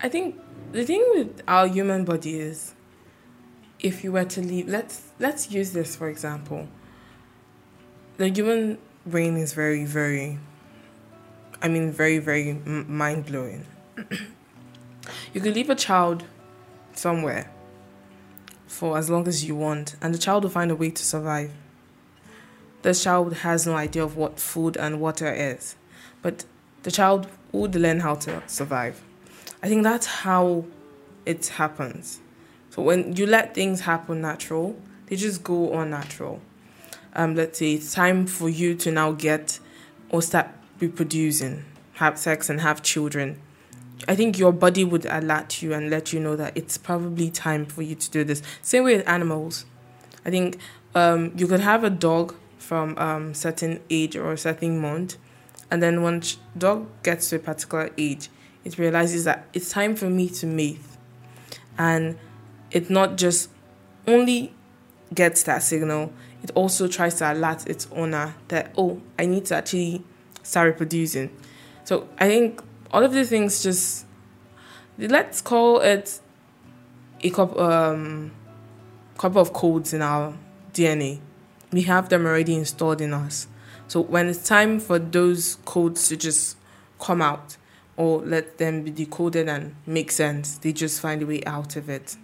[0.00, 0.40] I think
[0.72, 2.74] the thing with our human body is,
[3.80, 6.68] if you were to leave, let's let's use this for example.
[8.16, 10.38] The human brain is very very.
[11.60, 13.66] I mean, very very mind blowing.
[15.34, 16.24] you could leave a child
[16.98, 17.50] somewhere
[18.66, 21.50] for as long as you want, and the child will find a way to survive.
[22.82, 25.74] The child has no idea of what food and water is,
[26.22, 26.44] but
[26.82, 29.02] the child would learn how to survive.
[29.62, 30.66] I think that's how
[31.24, 32.20] it happens.
[32.70, 36.40] So when you let things happen natural, they just go on natural.
[37.14, 39.58] Um, let's say it's time for you to now get
[40.10, 43.40] or start reproducing, have sex and have children
[44.06, 47.66] I think your body would alert you and let you know that it's probably time
[47.66, 48.42] for you to do this.
[48.62, 49.64] Same way with animals.
[50.24, 50.58] I think
[50.94, 55.16] um, you could have a dog from um, certain age or a certain month,
[55.70, 56.22] and then when
[56.56, 58.28] dog gets to a particular age,
[58.64, 60.80] it realizes that it's time for me to mate,
[61.78, 62.18] and
[62.70, 63.50] it not just
[64.06, 64.52] only
[65.14, 66.12] gets that signal.
[66.42, 70.04] It also tries to alert its owner that oh, I need to actually
[70.42, 71.30] start reproducing.
[71.84, 74.06] So I think all of these things just
[74.98, 76.20] let's call it
[77.22, 78.30] a couple um
[79.16, 80.34] couple of codes in our
[80.72, 81.20] DNA.
[81.72, 83.48] We have them already installed in us.
[83.88, 86.56] So when it's time for those codes to just
[87.00, 87.56] come out
[87.96, 91.88] or let them be decoded and make sense, they just find a way out of
[91.88, 92.16] it.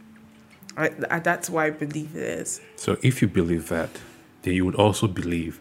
[0.77, 0.89] I,
[1.21, 2.61] that's why I believe it is.
[2.77, 3.91] So if you believe that,
[4.43, 5.61] then you would also believe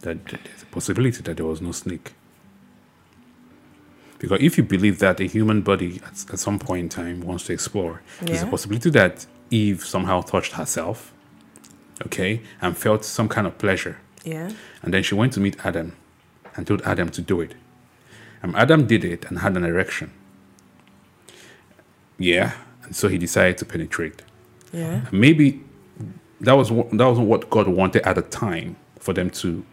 [0.00, 2.14] that there's a possibility that there was no snake.
[4.24, 7.44] Because if you believe that a human body at, at some point in time wants
[7.46, 8.26] to explore, yeah.
[8.28, 11.12] there's a possibility that Eve somehow touched herself
[12.06, 13.98] okay, and felt some kind of pleasure.
[14.24, 14.50] Yeah.
[14.82, 15.96] And then she went to meet Adam
[16.56, 17.54] and told Adam to do it.
[18.42, 20.10] And Adam did it and had an erection.
[22.18, 22.54] Yeah.
[22.82, 24.22] And so he decided to penetrate.
[24.72, 25.06] Yeah.
[25.06, 25.62] And maybe
[26.40, 29.64] that was that was what God wanted at the time for them to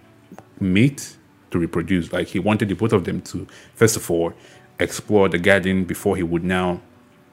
[0.60, 1.18] meet
[1.52, 2.12] to reproduce.
[2.12, 4.34] Like he wanted the both of them to first of all
[4.80, 6.82] explore the garden before he would now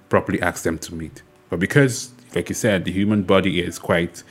[0.08, 1.22] properly ask them to meet.
[1.50, 4.22] But because, like you said, the human body is quite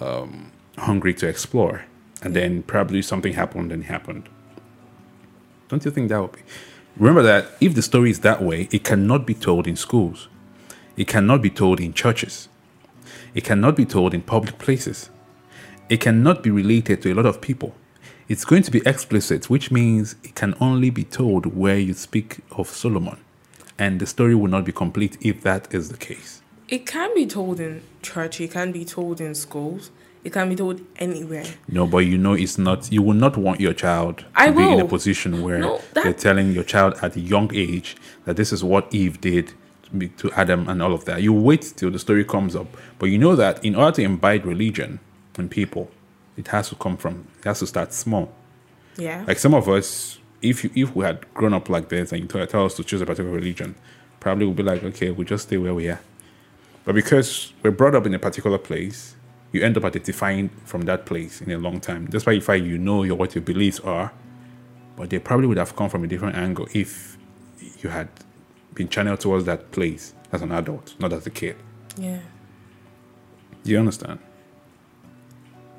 [0.00, 1.84] um, hungry to explore,
[2.22, 4.28] and then probably something happened and happened.
[5.68, 6.40] Don't you think that would be?
[6.96, 10.28] Remember that if the story is that way, it cannot be told in schools.
[10.96, 12.48] It cannot be told in churches.
[13.34, 15.10] It cannot be told in public places.
[15.90, 17.74] It cannot be related to a lot of people.
[18.28, 22.38] It's going to be explicit, which means it can only be told where you speak
[22.50, 23.18] of Solomon.
[23.78, 26.42] And the story will not be complete if that is the case.
[26.68, 29.92] It can be told in church, it can be told in schools,
[30.24, 31.44] it can be told anywhere.
[31.68, 32.90] No, but you know it's not.
[32.90, 36.02] You will not want your child to I be in a position where No, that-
[36.02, 39.52] they're telling your child at a young age that this is what Eve did
[40.00, 41.22] to to Adam and all of that.
[41.22, 42.66] You wait till the story comes up,
[42.98, 44.98] but you know that in order to imbibe religion
[45.38, 45.88] in people,
[46.36, 47.26] it has to come from.
[47.38, 48.32] It has to start small.
[48.96, 49.24] Yeah.
[49.26, 52.28] Like some of us, if you, if we had grown up like this and you
[52.28, 53.74] tell, tell us to choose a particular religion,
[54.20, 56.00] probably we'd be like, okay, we'll just stay where we are.
[56.84, 59.14] But because we're brought up in a particular place,
[59.52, 62.06] you end up identifying from that place in a long time.
[62.06, 64.12] That's why you find you know your what your beliefs are,
[64.96, 67.16] but they probably would have come from a different angle if
[67.82, 68.08] you had
[68.74, 71.56] been channeled towards that place as an adult, not as a kid.
[71.96, 72.20] yeah.
[73.64, 74.20] Do you understand?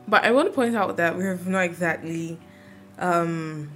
[0.08, 2.40] But I want to point out that we have not exactly
[3.00, 3.70] um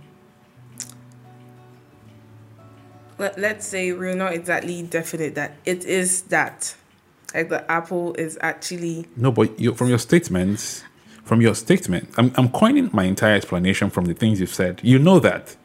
[3.17, 6.76] let, let's say we're not exactly definite that it is that
[7.34, 10.84] like the apple is actually No, but you, from your statements,
[11.24, 14.82] from your statement, I'm, I'm coining my entire explanation from the things you've said.
[14.84, 15.56] You know that,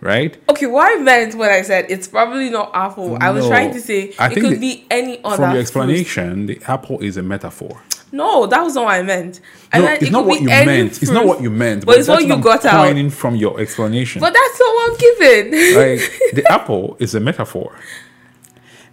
[0.00, 0.36] right?
[0.50, 3.80] okay what i meant when i said it's probably not apple i was trying to
[3.80, 5.60] say I it could the- be any other From your fruit.
[5.60, 7.80] explanation, the apple is a metaphor.
[8.12, 9.40] No that was not what i meant
[9.72, 11.02] I No, meant it's it not what you meant.
[11.02, 11.86] It's not what you meant.
[11.86, 13.12] But it's what you I'm got out.
[13.12, 14.20] from your explanation.
[14.20, 16.00] but that's not what i'm giving like
[16.34, 17.74] the apple is a metaphor.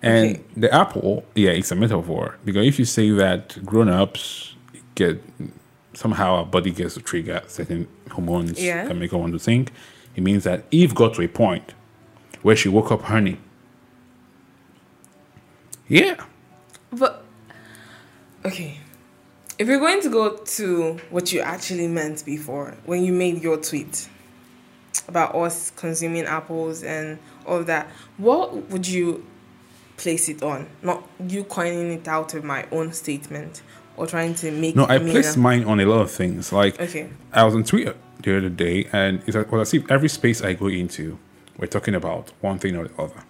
[0.01, 0.43] And Okay.
[0.55, 4.55] the apple, yeah, it's a metaphor because if you say that grown-ups
[4.95, 5.21] get
[5.93, 8.86] somehow our body gets to trigger certain hormones Yeah.
[8.88, 9.73] that make her want to think,
[10.15, 11.73] it means that Eve got to a point
[12.43, 13.38] where she woke up honey.
[15.89, 16.23] Yeah.
[16.91, 17.23] But
[18.45, 18.79] okay,
[19.60, 23.58] if you're going to go to what you actually meant before when you made your
[23.58, 24.10] tweet
[25.08, 29.26] about us consuming apples and all that, what would you
[29.98, 30.67] place it on?
[30.82, 33.62] Not you coining it out of my own statement
[33.98, 34.76] or trying to make.
[34.76, 36.52] No, I placed a- mine on a lot of things.
[36.54, 37.10] Like Okay.
[37.34, 40.41] I was on Twitter the other day, and it's like, well, I see every space
[40.41, 41.17] I go into,
[41.58, 43.24] we're talking about one thing or the other.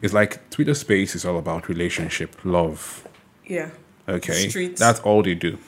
[0.00, 3.06] It's like Twitter space is all about relationship, love.
[3.44, 3.70] Yeah.
[4.08, 4.80] Okay, Streets.
[4.80, 5.58] that's all they do.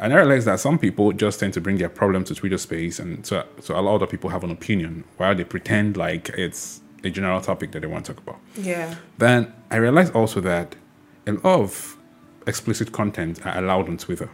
[0.00, 2.98] And I realize that some people just tend to bring their problem to Twitter space,
[3.00, 6.80] and so so a lot of people have an opinion while they pretend like it's
[7.04, 8.40] a general topic that they want to talk about.
[8.56, 8.94] Yeah.
[9.18, 10.76] Then I realized also that
[11.26, 11.96] a lot of
[12.46, 14.30] explicit content are allowed on Twitter.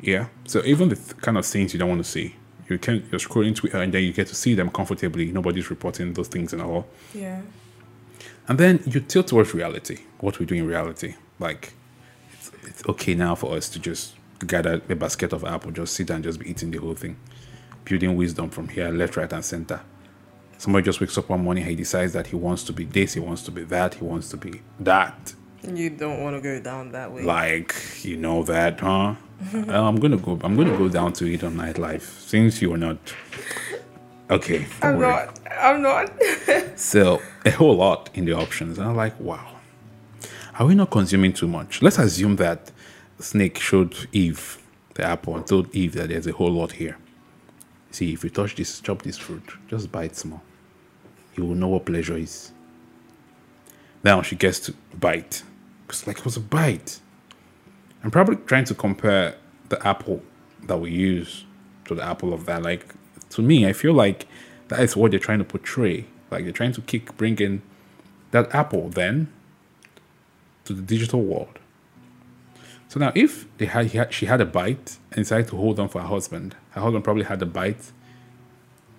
[0.00, 0.26] Yeah.
[0.46, 2.36] So even the th- kind of things you don't want to see,
[2.68, 5.30] you can you're scrolling Twitter and then you get to see them comfortably.
[5.32, 6.86] Nobody's reporting those things and all.
[7.14, 7.42] Yeah.
[8.48, 9.98] And then you tilt towards reality.
[10.20, 11.74] What we do in reality, like
[12.40, 14.14] it's, it's okay now for us to just
[14.46, 17.16] gather a basket of apple, just sit and just be eating the whole thing,
[17.84, 19.80] building wisdom from here, left, right, and center.
[20.56, 23.20] Somebody just wakes up one morning, he decides that he wants to be this, he
[23.20, 25.34] wants to be that, he wants to be that.
[25.62, 27.22] You don't want to go down that way.
[27.22, 29.14] Like you know that, huh?
[29.52, 30.38] I'm gonna go.
[30.42, 32.98] I'm gonna go down to eat on nightlife since you are not.
[34.30, 35.08] Okay, I'm worry.
[35.08, 35.40] not.
[35.50, 36.10] I'm not.
[36.76, 39.49] So a whole lot in the options, and I'm like, wow,
[40.60, 41.80] are we not consuming too much?
[41.80, 42.70] Let's assume that
[43.18, 44.58] Snake showed Eve
[44.92, 46.98] the apple and told Eve that there's a whole lot here.
[47.92, 50.42] See, if you touch this, chop this fruit, just bite small.
[51.34, 52.52] You will know what pleasure is.
[54.04, 55.42] Now she gets to bite.
[55.88, 57.00] It's like it was a bite.
[58.04, 59.36] I'm probably trying to compare
[59.70, 60.20] the apple
[60.64, 61.46] that we use
[61.86, 62.62] to the apple of that.
[62.62, 62.94] Like
[63.30, 64.26] to me, I feel like
[64.68, 66.04] that is what they're trying to portray.
[66.30, 67.62] Like they're trying to kick, bring in
[68.32, 69.32] that apple then
[70.70, 71.58] to the digital world.
[72.88, 75.78] So now, if they had, he had she had a bite and decided to hold
[75.80, 77.84] on for her husband, her husband probably had a bite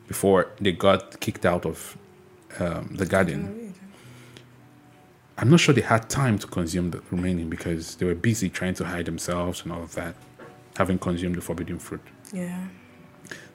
[0.08, 1.98] before they got kicked out of
[2.60, 3.74] um, the garden.
[5.38, 8.76] I'm not sure they had time to consume the remaining because they were busy trying
[8.76, 10.16] to hide themselves and all of that,
[10.78, 12.06] having consumed the forbidden fruit.
[12.32, 12.68] Yeah.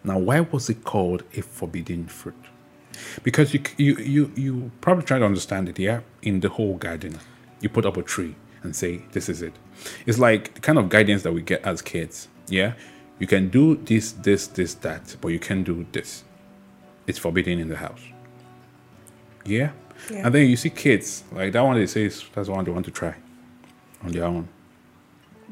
[0.02, 2.42] Now, why was it called a forbidden fruit?
[3.22, 5.78] Because you you you you probably try to understand it.
[5.78, 7.18] Yeah, in the whole garden,
[7.60, 9.52] you put up a tree and say, "This is it."
[10.06, 12.28] It's like the kind of guidance that we get as kids.
[12.48, 12.74] Yeah,
[13.18, 16.24] you can do this, this, this, that, but you can't do this.
[17.06, 18.00] It's forbidden in the house.
[19.44, 19.70] Yeah.
[20.10, 20.26] Yeah.
[20.26, 21.76] And then you see kids like that one.
[21.76, 23.14] They say is- that's the one they want to try
[24.02, 24.48] on their own.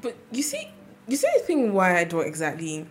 [0.01, 0.69] But you see,
[1.09, 2.87] you see the thing why I don't exactly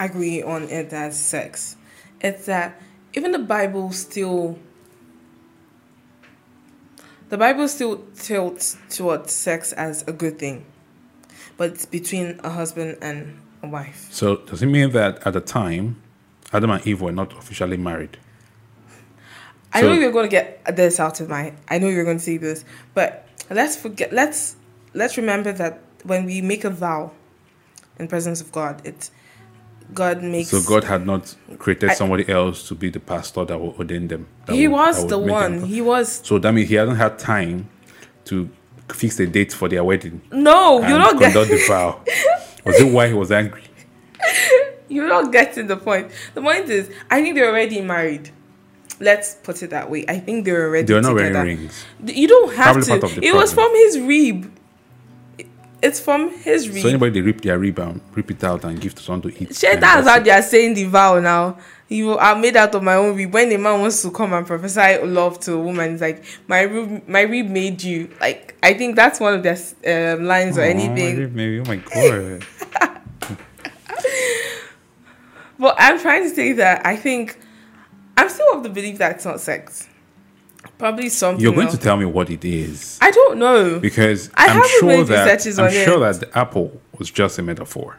[0.00, 1.76] agree on it as sex.
[2.20, 2.80] It's that
[3.14, 4.58] even the Bible still,
[7.28, 10.64] the Bible still tilts towards sex as a good thing,
[11.56, 14.08] but it's between a husband and a wife.
[14.10, 15.96] So does it mean that at the time,
[16.52, 18.18] Adam and Eve were not officially married?
[19.72, 21.52] I So- know you're going to get this out of my.
[21.68, 22.64] I know you're going to see this,
[22.94, 24.12] but let's forget.
[24.12, 24.56] Let's
[24.94, 27.12] let's remember that when we make a vow
[27.98, 29.10] in the presence of God, it's
[29.94, 30.50] God makes.
[30.50, 34.08] So God had not created I- somebody else to be the pastor that will ordain
[34.08, 34.26] them.
[34.50, 35.62] He would- was the one.
[35.64, 36.20] He was.
[36.24, 37.68] So that means he hasn't had time
[38.26, 38.48] to
[38.92, 41.56] fix the date for their wedding No, you're not conduct getting.
[41.58, 42.00] the vow.
[42.64, 43.62] Was it why he was angry?
[44.90, 46.10] You're not getting the point.
[46.34, 48.30] The point is, I think they're already married.
[49.00, 50.04] Let's put it that way.
[50.08, 50.86] I think they're already.
[50.86, 51.34] They were not together.
[51.34, 51.84] wearing rings.
[52.04, 52.88] You don't have Probably to.
[52.88, 54.50] part of the it was from his rib.
[55.80, 56.82] It's from his rib.
[56.82, 59.42] So anybody they rip their rib and rip it out and give to someone to
[59.42, 59.54] eat.
[59.54, 61.58] Shit, then that's how they are saying the vow now.
[61.88, 63.32] You are made out of my own rib.
[63.32, 66.62] When a man wants to come and prophesy love to a woman, it's like my
[66.62, 68.10] rib, my rib made you.
[68.20, 71.16] Like I think that's one of their um, lines or Aw, anything.
[71.16, 71.60] rib maybe.
[71.60, 72.44] Oh my god.
[75.60, 77.38] But I'm trying to say that I think
[78.16, 79.88] I'm still of the belief that it's not sex.
[80.78, 81.42] Probably something.
[81.42, 81.76] You're going else.
[81.76, 82.98] to tell me what it is.
[83.02, 83.80] I don't know.
[83.80, 86.00] because I I'm sure that I'm sure it.
[86.00, 87.98] that the apple was just a metaphor.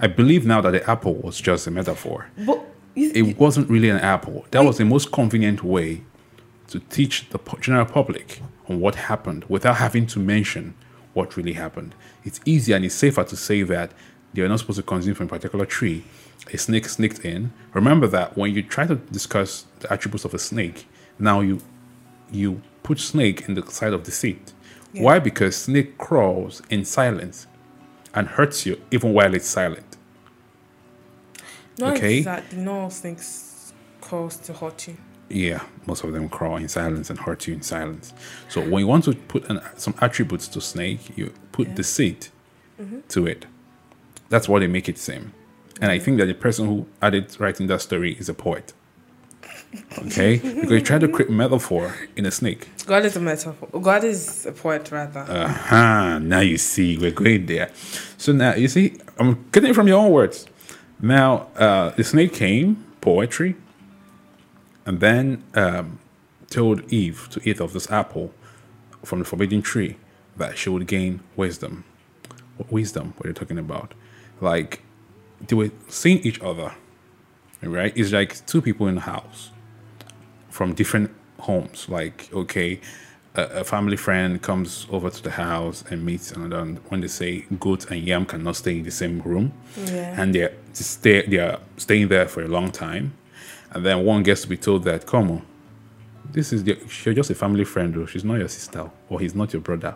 [0.00, 2.28] I believe now that the apple was just a metaphor.
[2.44, 2.60] But
[2.94, 4.44] It wasn't really an apple.
[4.50, 6.02] That was the most convenient way
[6.68, 10.74] to teach the general public on what happened without having to mention
[11.12, 11.94] what really happened.
[12.24, 13.92] It's easier and it's safer to say that
[14.32, 16.04] they are not supposed to consume from a particular tree.
[16.52, 17.52] A snake sneaked in.
[17.72, 20.86] Remember that when you try to discuss the attributes of a snake,
[21.18, 21.60] now you
[22.30, 24.52] you put snake in the side of the seat.
[24.92, 25.02] Yeah.
[25.02, 25.18] Why?
[25.18, 27.46] Because snake crawls in silence
[28.14, 29.96] and hurts you even while it's silent.
[31.78, 32.18] not okay.
[32.18, 32.58] exactly.
[32.58, 34.96] No snakes cause to hurt you.
[35.28, 38.12] Yeah, most of them crawl in silence and hurt you in silence.
[38.48, 42.28] So when you want to put an, some attributes to snake, you put the seed
[42.80, 43.00] mm-hmm.
[43.08, 43.46] to it.
[44.28, 45.32] That's what they make it seem.
[45.80, 48.74] And I think that the person who added writing that story is a poet.
[49.98, 52.68] Okay, because you try to create metaphor in a snake.
[52.86, 53.80] God is a metaphor.
[53.80, 55.20] God is a poet, rather.
[55.20, 57.70] Aha, now you see, we're going there.
[58.18, 60.46] So now you see, I'm getting it from your own words.
[61.00, 63.56] Now, uh, the snake came, poetry,
[64.86, 65.98] and then um,
[66.50, 68.32] told Eve to eat of this apple
[69.04, 69.96] from the forbidden tree
[70.36, 71.84] that she would gain wisdom.
[72.56, 73.94] What wisdom were they talking about?
[74.40, 74.82] Like,
[75.46, 76.74] they were seeing each other,
[77.62, 77.92] right?
[77.96, 79.50] It's like two people in the house
[80.54, 81.88] from different homes.
[81.88, 82.80] Like, okay,
[83.34, 86.58] a, a family friend comes over to the house and meets another.
[86.64, 90.20] And when they say goat and yam cannot stay in the same room, Yeah.
[90.20, 93.06] and they're stay they are staying there for a long time,
[93.72, 95.42] and then one gets to be told that, come on,
[96.32, 98.06] this is the, you're just a family friend, though.
[98.06, 99.94] She's not your sister, or he's not your brother.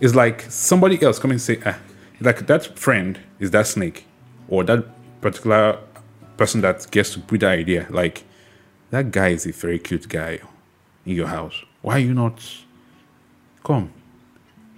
[0.00, 1.76] It's like somebody else coming and say, ah,
[2.20, 4.04] like that friend is that snake,
[4.48, 4.84] or that
[5.20, 5.78] particular
[6.36, 7.86] person that gets to put that idea.
[7.90, 8.22] Like
[8.90, 10.40] that guy is a very cute guy
[11.04, 11.62] in your house.
[11.82, 12.42] Why are you not?
[13.64, 13.92] Come,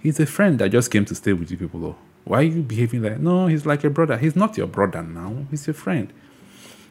[0.01, 1.79] he's a friend that just came to stay with you people.
[1.79, 1.95] Though,
[2.25, 3.19] why are you behaving like?
[3.19, 4.17] No, he's like a brother.
[4.17, 5.45] He's not your brother now.
[5.49, 6.11] He's your friend.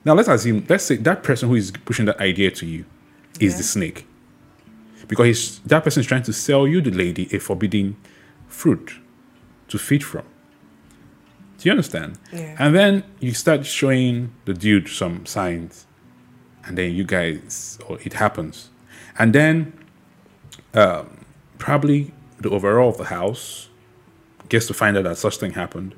[0.04, 2.86] Now let's assume, let's say that person who is pushing that idea to you
[3.38, 3.58] is Yeah.
[3.58, 4.06] the snake,
[5.08, 7.96] because he's, that person is trying to sell you, the lady, a forbidden
[8.48, 8.94] fruit
[9.68, 10.24] to feed from.
[11.58, 12.18] Do you understand?
[12.32, 12.56] Yeah.
[12.58, 15.84] And then you start showing the dude some signs,
[16.70, 18.70] and then you guys, or it happens,
[19.18, 19.72] and then
[20.74, 21.24] um,
[21.58, 23.68] probably the overall of the house
[24.48, 25.96] gets to find out that such thing happened,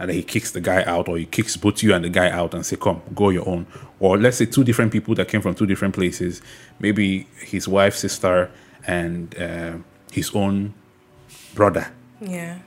[0.00, 2.30] and then he kicks the guy out, or he kicks both you and the guy
[2.30, 3.66] out, and say, "Come, go your own."
[4.00, 6.40] Or let's say two different people that came from two different places,
[6.80, 8.50] maybe his wife's sister
[8.86, 9.74] and uh,
[10.12, 10.72] his own
[11.54, 11.88] brother
[12.22, 12.58] Yeah.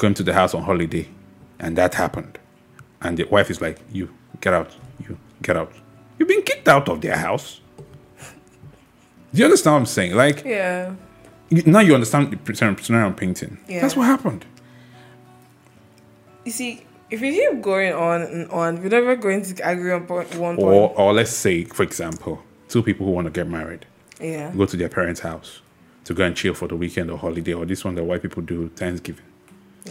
[0.00, 1.06] came to the house on holiday,
[1.60, 2.38] and that happened.
[3.00, 4.08] And the wife is like, "You
[4.40, 4.74] get out!
[5.08, 5.72] You get out!
[6.20, 7.60] You've been kicked out of their house."
[9.32, 10.14] Do you understand what I'm saying?
[10.14, 10.92] Like Yeah.
[11.48, 13.58] you- now you understand the scenario I'm painting.
[13.68, 13.80] Yeah.
[13.80, 14.44] That's what happened.
[16.44, 20.06] You see, if you keep going on and on, we're never going to agree on
[20.06, 20.98] point, one Or point.
[20.98, 23.86] or let's say, for example, two people who want to get married
[24.20, 24.52] Yeah.
[24.56, 25.60] go to their parents' house
[26.04, 28.42] to go and chill for the weekend or holiday, or this one that white people
[28.42, 29.24] do Thanksgiving.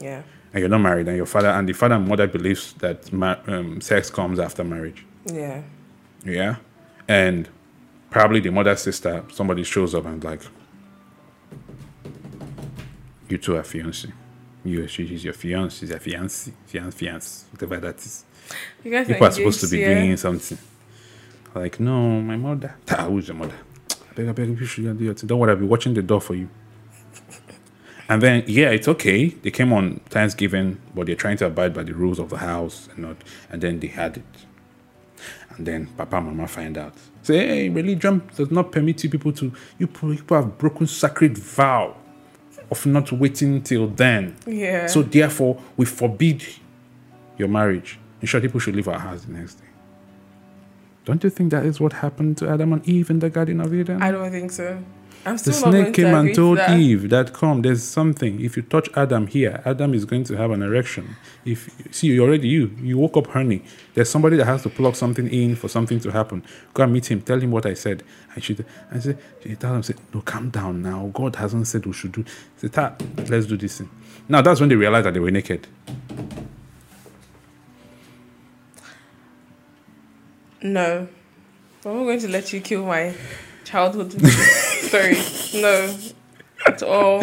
[0.02, 0.22] Yeah.
[0.54, 3.38] And you're not married, and your father and the father and mother believes that ma-
[3.48, 5.06] um, sex comes after marriage.
[5.32, 5.62] Yeah.
[6.24, 6.58] Yeah.
[7.08, 7.50] And
[8.10, 10.42] probably the mother sister, somebody shows up and like,
[13.28, 14.12] you two are fiancé.
[14.64, 18.26] You, she, she's your fiance, she's your fiancé, fiance, fiance, whatever that is.
[18.84, 19.94] You guys People are supposed to be yeah?
[19.94, 20.58] doing something.
[21.56, 22.76] Like, no, my mother.
[22.92, 23.56] Ah, who's your mother?
[23.92, 25.28] I beg, I beg, you should do your thing.
[25.28, 26.50] Don't worry, I'll be watching the door for you.
[28.10, 29.28] And then, yeah, it's okay.
[29.28, 32.90] They came on Thanksgiving, but they're trying to abide by the rules of the house
[32.90, 33.18] and not.
[33.52, 34.24] And then they had it.
[35.60, 36.94] And then Papa and Mama find out.
[37.22, 39.52] Say, hey, religion does not permit you people to.
[39.78, 41.98] You people have broken sacred vow
[42.72, 44.38] of not waiting till then.
[44.48, 44.88] Yeah.
[44.88, 46.46] So therefore, we forbid
[47.38, 48.00] your marriage.
[48.22, 49.66] In short, people should leave our house the next day.
[51.04, 53.74] Don't you think that is what happened to Adam and Eve in the Garden of
[53.74, 54.02] Eden?
[54.02, 54.82] I don't think so.
[55.26, 56.80] I'm the snake came and told that.
[56.80, 58.40] Eve that come, there's something.
[58.40, 61.16] If you touch Adam here, Adam is going to have an erection.
[61.46, 63.64] If see you already you you woke up honey.
[63.94, 66.44] There's somebody that has to plug something in for something to happen.
[66.74, 67.22] Go and meet him.
[67.22, 68.04] Tell him what I said.
[68.34, 68.58] And she
[68.92, 71.12] I said she tell him say no calm down now.
[71.14, 72.24] God hasn't said we should do.
[72.58, 72.96] Say "Ta,
[73.28, 73.90] let's do this thing.
[74.30, 75.68] Now that's when they realized that they were naked.
[80.62, 81.08] No.
[81.86, 83.16] I'm not going to let you kill my
[83.70, 85.18] childhood story.
[85.62, 85.96] No.
[86.68, 87.22] At all.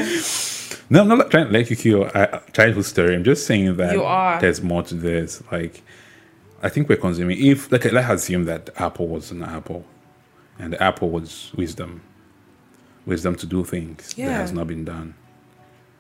[0.89, 2.11] No, I'm not trying to let you kill your
[2.53, 3.15] childhood story.
[3.15, 5.43] I'm just saying that there's more to this.
[5.53, 5.83] Like,
[6.63, 7.39] I think we're consuming.
[7.45, 9.85] If like, let's assume that Apple was an apple,
[10.59, 12.01] and the apple was wisdom,
[13.05, 15.15] wisdom to do things that has not been done.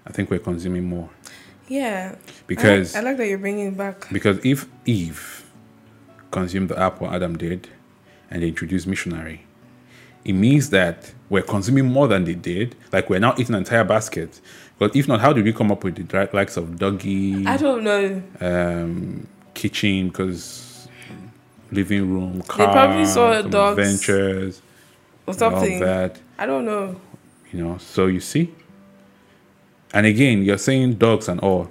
[0.06, 1.10] I think we're consuming more
[1.68, 2.14] Yeah.
[2.46, 4.08] Because like, I like that you're bringing it back.
[4.12, 5.44] because if Eve
[6.30, 7.68] consumed the apple Adam did,
[8.30, 9.45] and they introduced missionary,
[10.26, 12.74] it means that we're consuming more than they did.
[12.92, 14.40] Like we're now eating an entire basket.
[14.78, 17.82] But if not, how did we come up with the likes of doggy, I don't
[17.84, 18.22] know.
[18.40, 20.88] um, kitchen, because
[21.70, 24.62] living room, car, probably saw dogs adventures,
[25.26, 25.80] Or something.
[25.80, 26.18] that.
[26.38, 27.00] I don't know.
[27.52, 28.52] You know, so you see.
[29.94, 31.70] And again, you're saying dogs and all.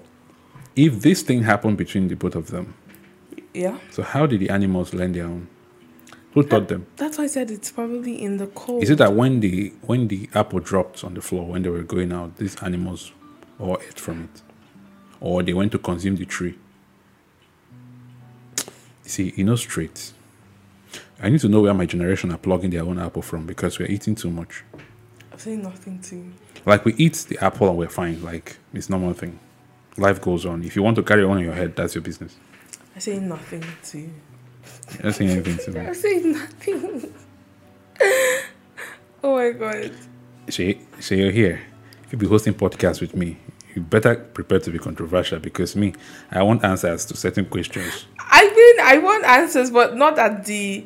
[0.76, 2.74] If this thing happened between the both of them,
[3.54, 3.78] Yeah.
[3.92, 5.48] so how did the animals learn their own?
[6.36, 6.86] Who taught them?
[6.98, 8.84] That's why I said it's probably in the cold.
[8.84, 11.82] Is it that when the when the apple dropped on the floor when they were
[11.82, 13.14] going out, these animals
[13.58, 14.42] all ate from it,
[15.22, 16.58] or they went to consume the tree?
[19.06, 20.12] You see, you know straight.
[21.22, 23.90] I need to know where my generation are plugging their own apple from because we're
[23.90, 24.66] eating too much.
[25.32, 26.34] I'm saying nothing to you.
[26.66, 28.22] Like we eat the apple and we're fine.
[28.22, 29.40] Like it's normal thing.
[29.96, 30.66] Life goes on.
[30.66, 32.36] If you want to carry on in your head, that's your business.
[32.94, 34.14] I say nothing to you.
[34.94, 35.80] You're not saying anything to me.
[35.88, 37.14] I say nothing.
[39.24, 39.92] oh my god.
[40.50, 41.62] So, so you're here.
[42.06, 43.38] If you be hosting podcasts with me,
[43.74, 45.94] you better prepare to be controversial because me,
[46.32, 48.06] I want answers to certain questions.
[48.20, 50.86] I mean, I want answers, but not at the,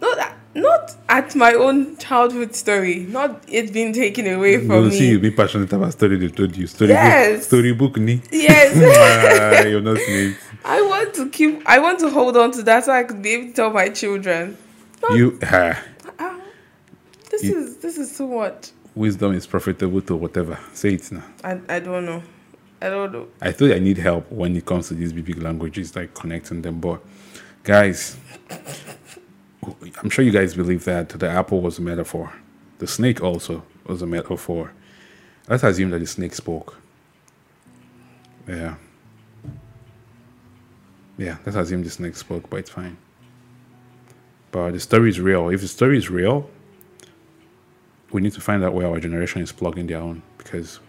[0.00, 3.00] not at, not at my own childhood story.
[3.00, 4.90] Not it being taken away from We'll me.
[4.98, 6.66] see you be passionate about story they told you.
[6.66, 7.40] Story Yes.
[7.40, 8.22] book, storybook ni.
[8.32, 10.36] Yes, Ah, you're not snake.
[10.64, 11.62] I want to keep.
[11.66, 13.88] I want to hold on to that so I could be able to tell my
[13.88, 14.56] children.
[15.10, 15.82] You ah,
[16.18, 16.40] Ah,
[17.30, 18.70] this You- is this is too much.
[18.94, 20.58] wisdom is profitable to whatever.
[20.74, 21.22] Say it now.
[21.42, 22.22] I I don't know.
[22.82, 23.26] I don't know.
[23.40, 26.80] I thought I need help when it comes to these big languages, like connecting them.
[26.80, 27.00] But
[27.62, 28.16] guys,
[30.02, 32.32] I'm sure you guys believe that the apple was a metaphor.
[32.78, 34.72] The snake also was a metaphor.
[35.48, 36.76] Let's assume that the snake spoke.
[38.48, 38.76] Yeah.
[41.20, 42.96] Yeah, let's assume the snake spoke, but it's fine.
[44.52, 45.50] But the story is real.
[45.50, 46.48] If the story is real,
[48.10, 50.80] we need to find out where our generation is plugging their own because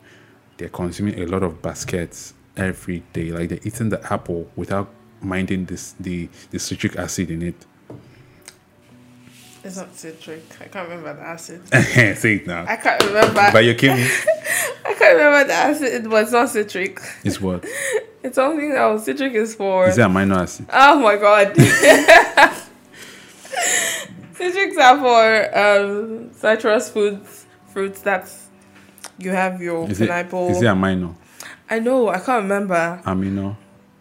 [0.55, 3.31] they're consuming a lot of baskets every day.
[3.31, 7.65] Like they're eating the apple without minding this the, the citric acid in it.
[9.65, 10.45] It's not citric.
[10.61, 11.67] I can't remember the acid.
[12.17, 12.65] Say it now.
[12.65, 13.49] I can't remember.
[13.51, 14.03] But you kill me.
[14.85, 16.05] I can't remember the acid.
[16.05, 17.01] It was not citric.
[17.25, 17.65] It's what?
[18.23, 19.87] It's something that Citric is for.
[19.87, 20.67] Is it amino acid?
[20.71, 21.55] Oh my god.
[24.35, 28.31] Citrics are for um, citrus foods, fruits that
[29.19, 30.49] you have your Is it, pineapple.
[30.49, 31.15] is it amino?
[31.69, 33.01] I know, I can't remember.
[33.05, 33.55] Amino?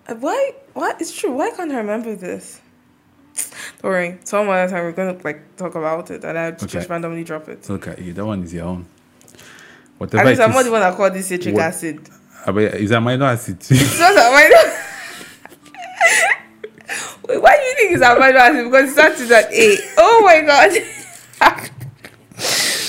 [0.09, 0.53] Uh, Why?
[0.73, 1.01] What?
[1.01, 1.33] It's true.
[1.33, 2.61] Why can't I remember this?
[3.83, 4.19] Don't worry.
[4.25, 6.87] Some other time we're gonna like talk about it, and I just Okay.
[6.87, 7.69] randomly drop it.
[7.69, 8.13] Okay, you.
[8.15, 8.87] That one is your own.
[9.35, 9.41] At
[9.99, 12.09] Whatever least it I'm not the one that called this citric What- acid.
[12.47, 13.59] I bet- is amino acid.
[13.71, 14.87] It's not amino.
[17.29, 18.65] Wait, why do you think it's a amino acid?
[18.65, 19.79] Because it starts with an A.
[19.99, 20.71] Oh my god.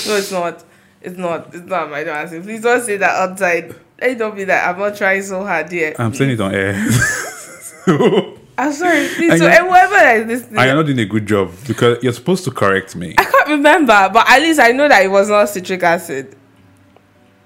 [0.06, 0.64] no, it's not.
[1.00, 1.54] It's not.
[1.54, 2.42] It's not amino acid.
[2.42, 3.74] Please don't say that outside.
[4.00, 5.94] Let it don't be that I'm not trying so hard here.
[5.98, 6.74] I'm saying it on air.
[8.58, 9.08] I'm sorry.
[9.14, 12.02] Please, so and whoever that is listening, I am not doing a good job because
[12.02, 15.08] you're supposed to correct me, I can't remember, but at least I know that it
[15.08, 16.36] was not citric acid.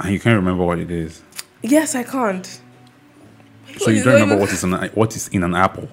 [0.01, 1.23] and you can't remember what it is.
[1.63, 2.61] Yes, I can't.
[3.79, 5.89] So you don't remember what is an what is in an apple.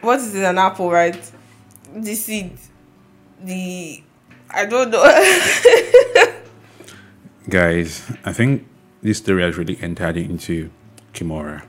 [0.00, 1.18] What is in an apple, right?
[1.94, 2.58] The seed.
[3.42, 4.02] The.
[4.50, 5.02] I don't know.
[7.48, 8.66] Guys, I think
[9.02, 10.70] this story has really entered into
[11.12, 11.64] Kimura.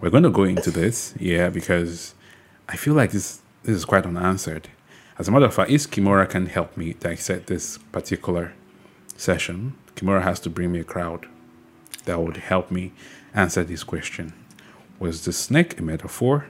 [0.00, 2.14] We're going to go into this, yeah, because
[2.68, 4.68] I feel like this this is quite unanswered.
[5.18, 8.52] As a matter of fact, if Kimura can help me dissect this particular
[9.16, 11.26] session, Kimura has to bring me a crowd
[12.06, 12.92] that would help me
[13.34, 14.32] answer this question.
[14.98, 16.46] Was the snake a metaphor?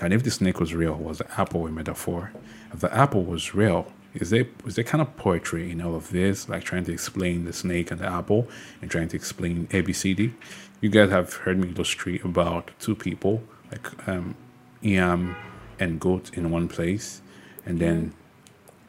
[0.00, 2.32] And if the snake was real, was the apple a metaphor?
[2.72, 6.10] If the apple was real, is there is there kind of poetry in all of
[6.10, 8.48] this, like trying to explain the snake and the apple
[8.82, 10.32] and trying to explain ABCD?
[10.80, 14.34] You guys have heard me illustrate about two people, like um,
[14.80, 15.36] yam
[15.78, 17.20] and goat in one place,
[17.64, 18.12] and then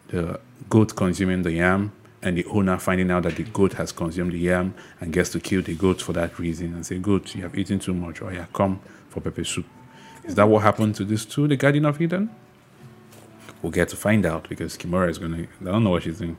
[0.07, 1.91] the goat consuming the yam
[2.21, 5.39] and the owner finding out that the goat has consumed the yam and gets to
[5.39, 8.33] kill the goat for that reason and say, Goat, you have eaten too much, or
[8.33, 9.65] yeah, come for pepper soup.
[10.23, 12.29] Is that what happened to these two, the Garden of Eden?
[13.61, 15.43] We'll get to find out because Kimura is going to.
[15.61, 16.37] I don't know what she's doing.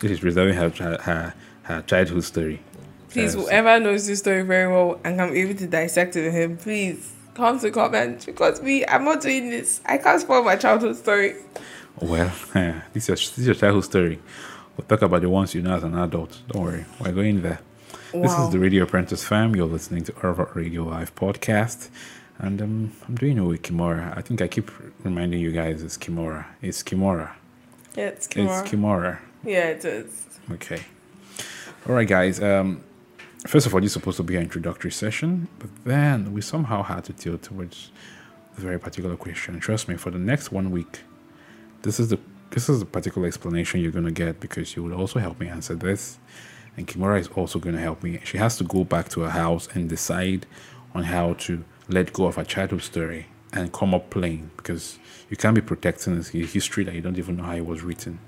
[0.00, 2.60] She's preserving her, her, her childhood story.
[3.08, 6.34] please, whoever knows this story very well and can be able to dissect it with
[6.34, 9.80] him, please come to comment because me, I'm not doing this.
[9.86, 11.36] I can't spoil my childhood story.
[12.00, 12.32] Well,
[12.92, 14.20] this, is your, this is your childhood story.
[14.80, 16.40] We'll talk about the ones you know as an adult.
[16.48, 17.60] Don't worry, we're going there.
[18.14, 19.54] This is the Radio Apprentice fam.
[19.54, 21.90] You're listening to Harvard Radio Live podcast.
[22.38, 24.16] And um, I'm doing it with Kimura.
[24.16, 24.70] I think I keep
[25.04, 26.46] reminding you guys it's Kimura.
[26.62, 27.32] It's Kimura.
[27.94, 28.62] Yeah, it's Kimura.
[28.62, 29.18] It's Kimura.
[29.44, 30.40] yeah, it is.
[30.50, 30.80] Okay.
[31.86, 32.42] All right, guys.
[32.42, 32.82] Um,
[33.46, 36.82] first of all, this is supposed to be an introductory session, but then we somehow
[36.84, 37.90] had to tilt towards
[38.56, 39.60] a very particular question.
[39.60, 41.00] Trust me, for the next one week,
[41.82, 42.18] this is the
[42.50, 45.48] this is a particular explanation you're going to get because you will also help me
[45.48, 46.18] answer this,
[46.76, 48.20] and Kimura is also going to help me.
[48.24, 50.46] She has to go back to her house and decide
[50.94, 54.98] on how to let go of her childhood story and come up plain because
[55.28, 58.18] you can't be protecting a history that you don't even know how it was written.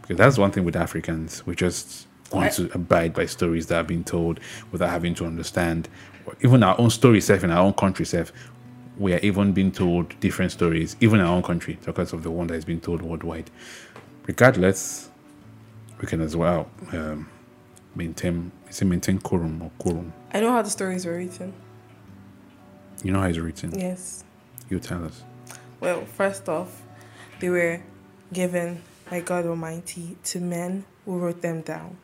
[0.00, 3.86] Because that's one thing with Africans, we just want to abide by stories that have
[3.86, 4.40] been told
[4.72, 5.88] without having to understand
[6.42, 8.32] even our own story self in our own country self.
[9.00, 12.30] We are even being told different stories, even in our own country, because of the
[12.30, 13.50] one that is being told worldwide.
[14.26, 15.08] Regardless,
[16.02, 17.26] we can as well um,
[17.94, 20.12] maintain is it maintain quorum or quorum.
[20.34, 21.54] I know how the stories were written.
[23.02, 23.78] You know how it's written.
[23.78, 24.22] Yes.
[24.68, 25.24] You tell us.
[25.80, 26.82] Well, first off,
[27.40, 27.80] they were
[28.34, 31.96] given by God Almighty to men who wrote them down.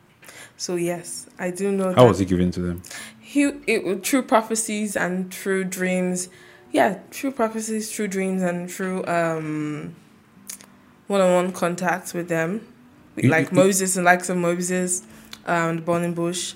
[0.57, 2.81] So yes, I do know How was it given to them?
[3.19, 6.29] he it through prophecies and through dreams.
[6.77, 9.95] Yeah, true prophecies, true dreams, and true um
[11.07, 12.61] one-on-one contacts with them,
[13.15, 15.01] like Moses and likes of Moses,
[15.45, 16.53] um, the burning bush.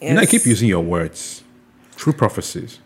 [0.00, 1.44] You know, I keep using your words.
[1.96, 2.80] True prophecies.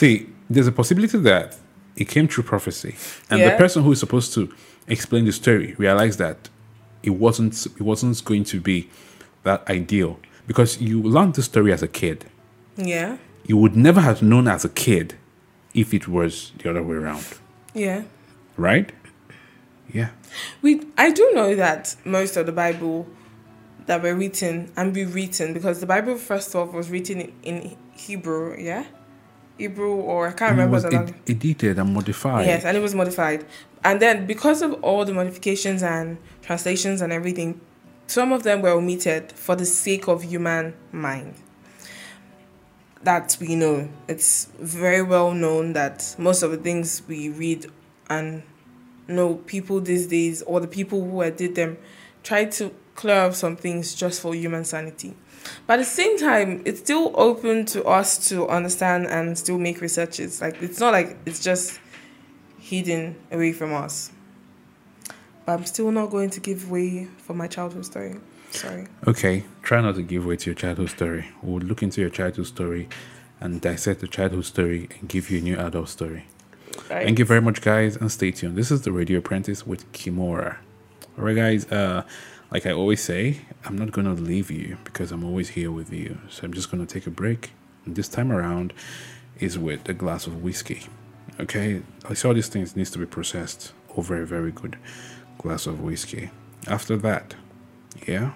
[0.00, 1.56] See, there's a possibility that
[1.96, 2.96] it came through prophecy,
[3.30, 4.52] and the person who is supposed to
[4.88, 6.48] explain the story realized that
[7.04, 8.88] it wasn't it wasn't going to be
[9.44, 12.24] that ideal because you learned the story as a kid.
[12.76, 15.14] Yeah, You would never have known as a kid
[15.74, 17.24] if it was the other way around,
[17.74, 18.02] yeah.
[18.56, 18.90] right?
[19.92, 20.10] Yeah.
[20.62, 23.06] We I do know that most of the Bible
[23.86, 27.76] that were written and be written because the Bible first off was written in, in
[27.92, 28.84] Hebrew, yeah,
[29.58, 31.16] Hebrew or I can't And it remember was the ed- language.
[31.28, 32.46] edited and modified.
[32.46, 33.44] Yes, and it was modified.
[33.84, 37.60] And then because of all the modifications and translations and everything,
[38.06, 41.34] some of them were omitted for the sake of human mind.
[43.04, 43.88] That we know.
[44.08, 47.70] It's very well known that most of the things we read
[48.08, 48.42] and
[49.06, 51.76] know people these days or the people who did them
[52.22, 55.14] try to clear up some things just for human sanity.
[55.66, 59.80] But at the same time, it's still open to us to understand and still make
[59.80, 60.40] researches.
[60.40, 61.80] Like it's not like it's just
[62.58, 64.10] hidden away from us.
[65.44, 68.16] But I'm still not going to give way for my childhood story.
[68.54, 68.86] Sorry.
[69.06, 71.30] Okay, try not to give way to your childhood story.
[71.42, 72.88] We'll look into your childhood story
[73.40, 76.26] and dissect the childhood story and give you a new adult story.
[76.90, 77.04] Right.
[77.04, 78.56] Thank you very much, guys, and stay tuned.
[78.56, 80.58] This is the Radio Apprentice with Kimura.
[81.18, 81.70] All right, guys.
[81.70, 82.04] Uh,
[82.52, 86.18] like I always say, I'm not gonna leave you because I'm always here with you.
[86.28, 87.52] So I'm just gonna take a break.
[87.84, 88.72] And this time around
[89.40, 90.84] is with a glass of whiskey.
[91.40, 94.78] Okay, I saw these things needs to be processed over a very good
[95.38, 96.30] glass of whiskey.
[96.68, 97.34] After that,
[98.06, 98.32] yeah,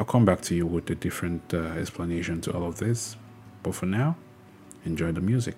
[0.00, 3.18] I'll come back to you with a different uh, explanation to all of this.
[3.62, 4.16] But for now,
[4.86, 5.56] enjoy the music.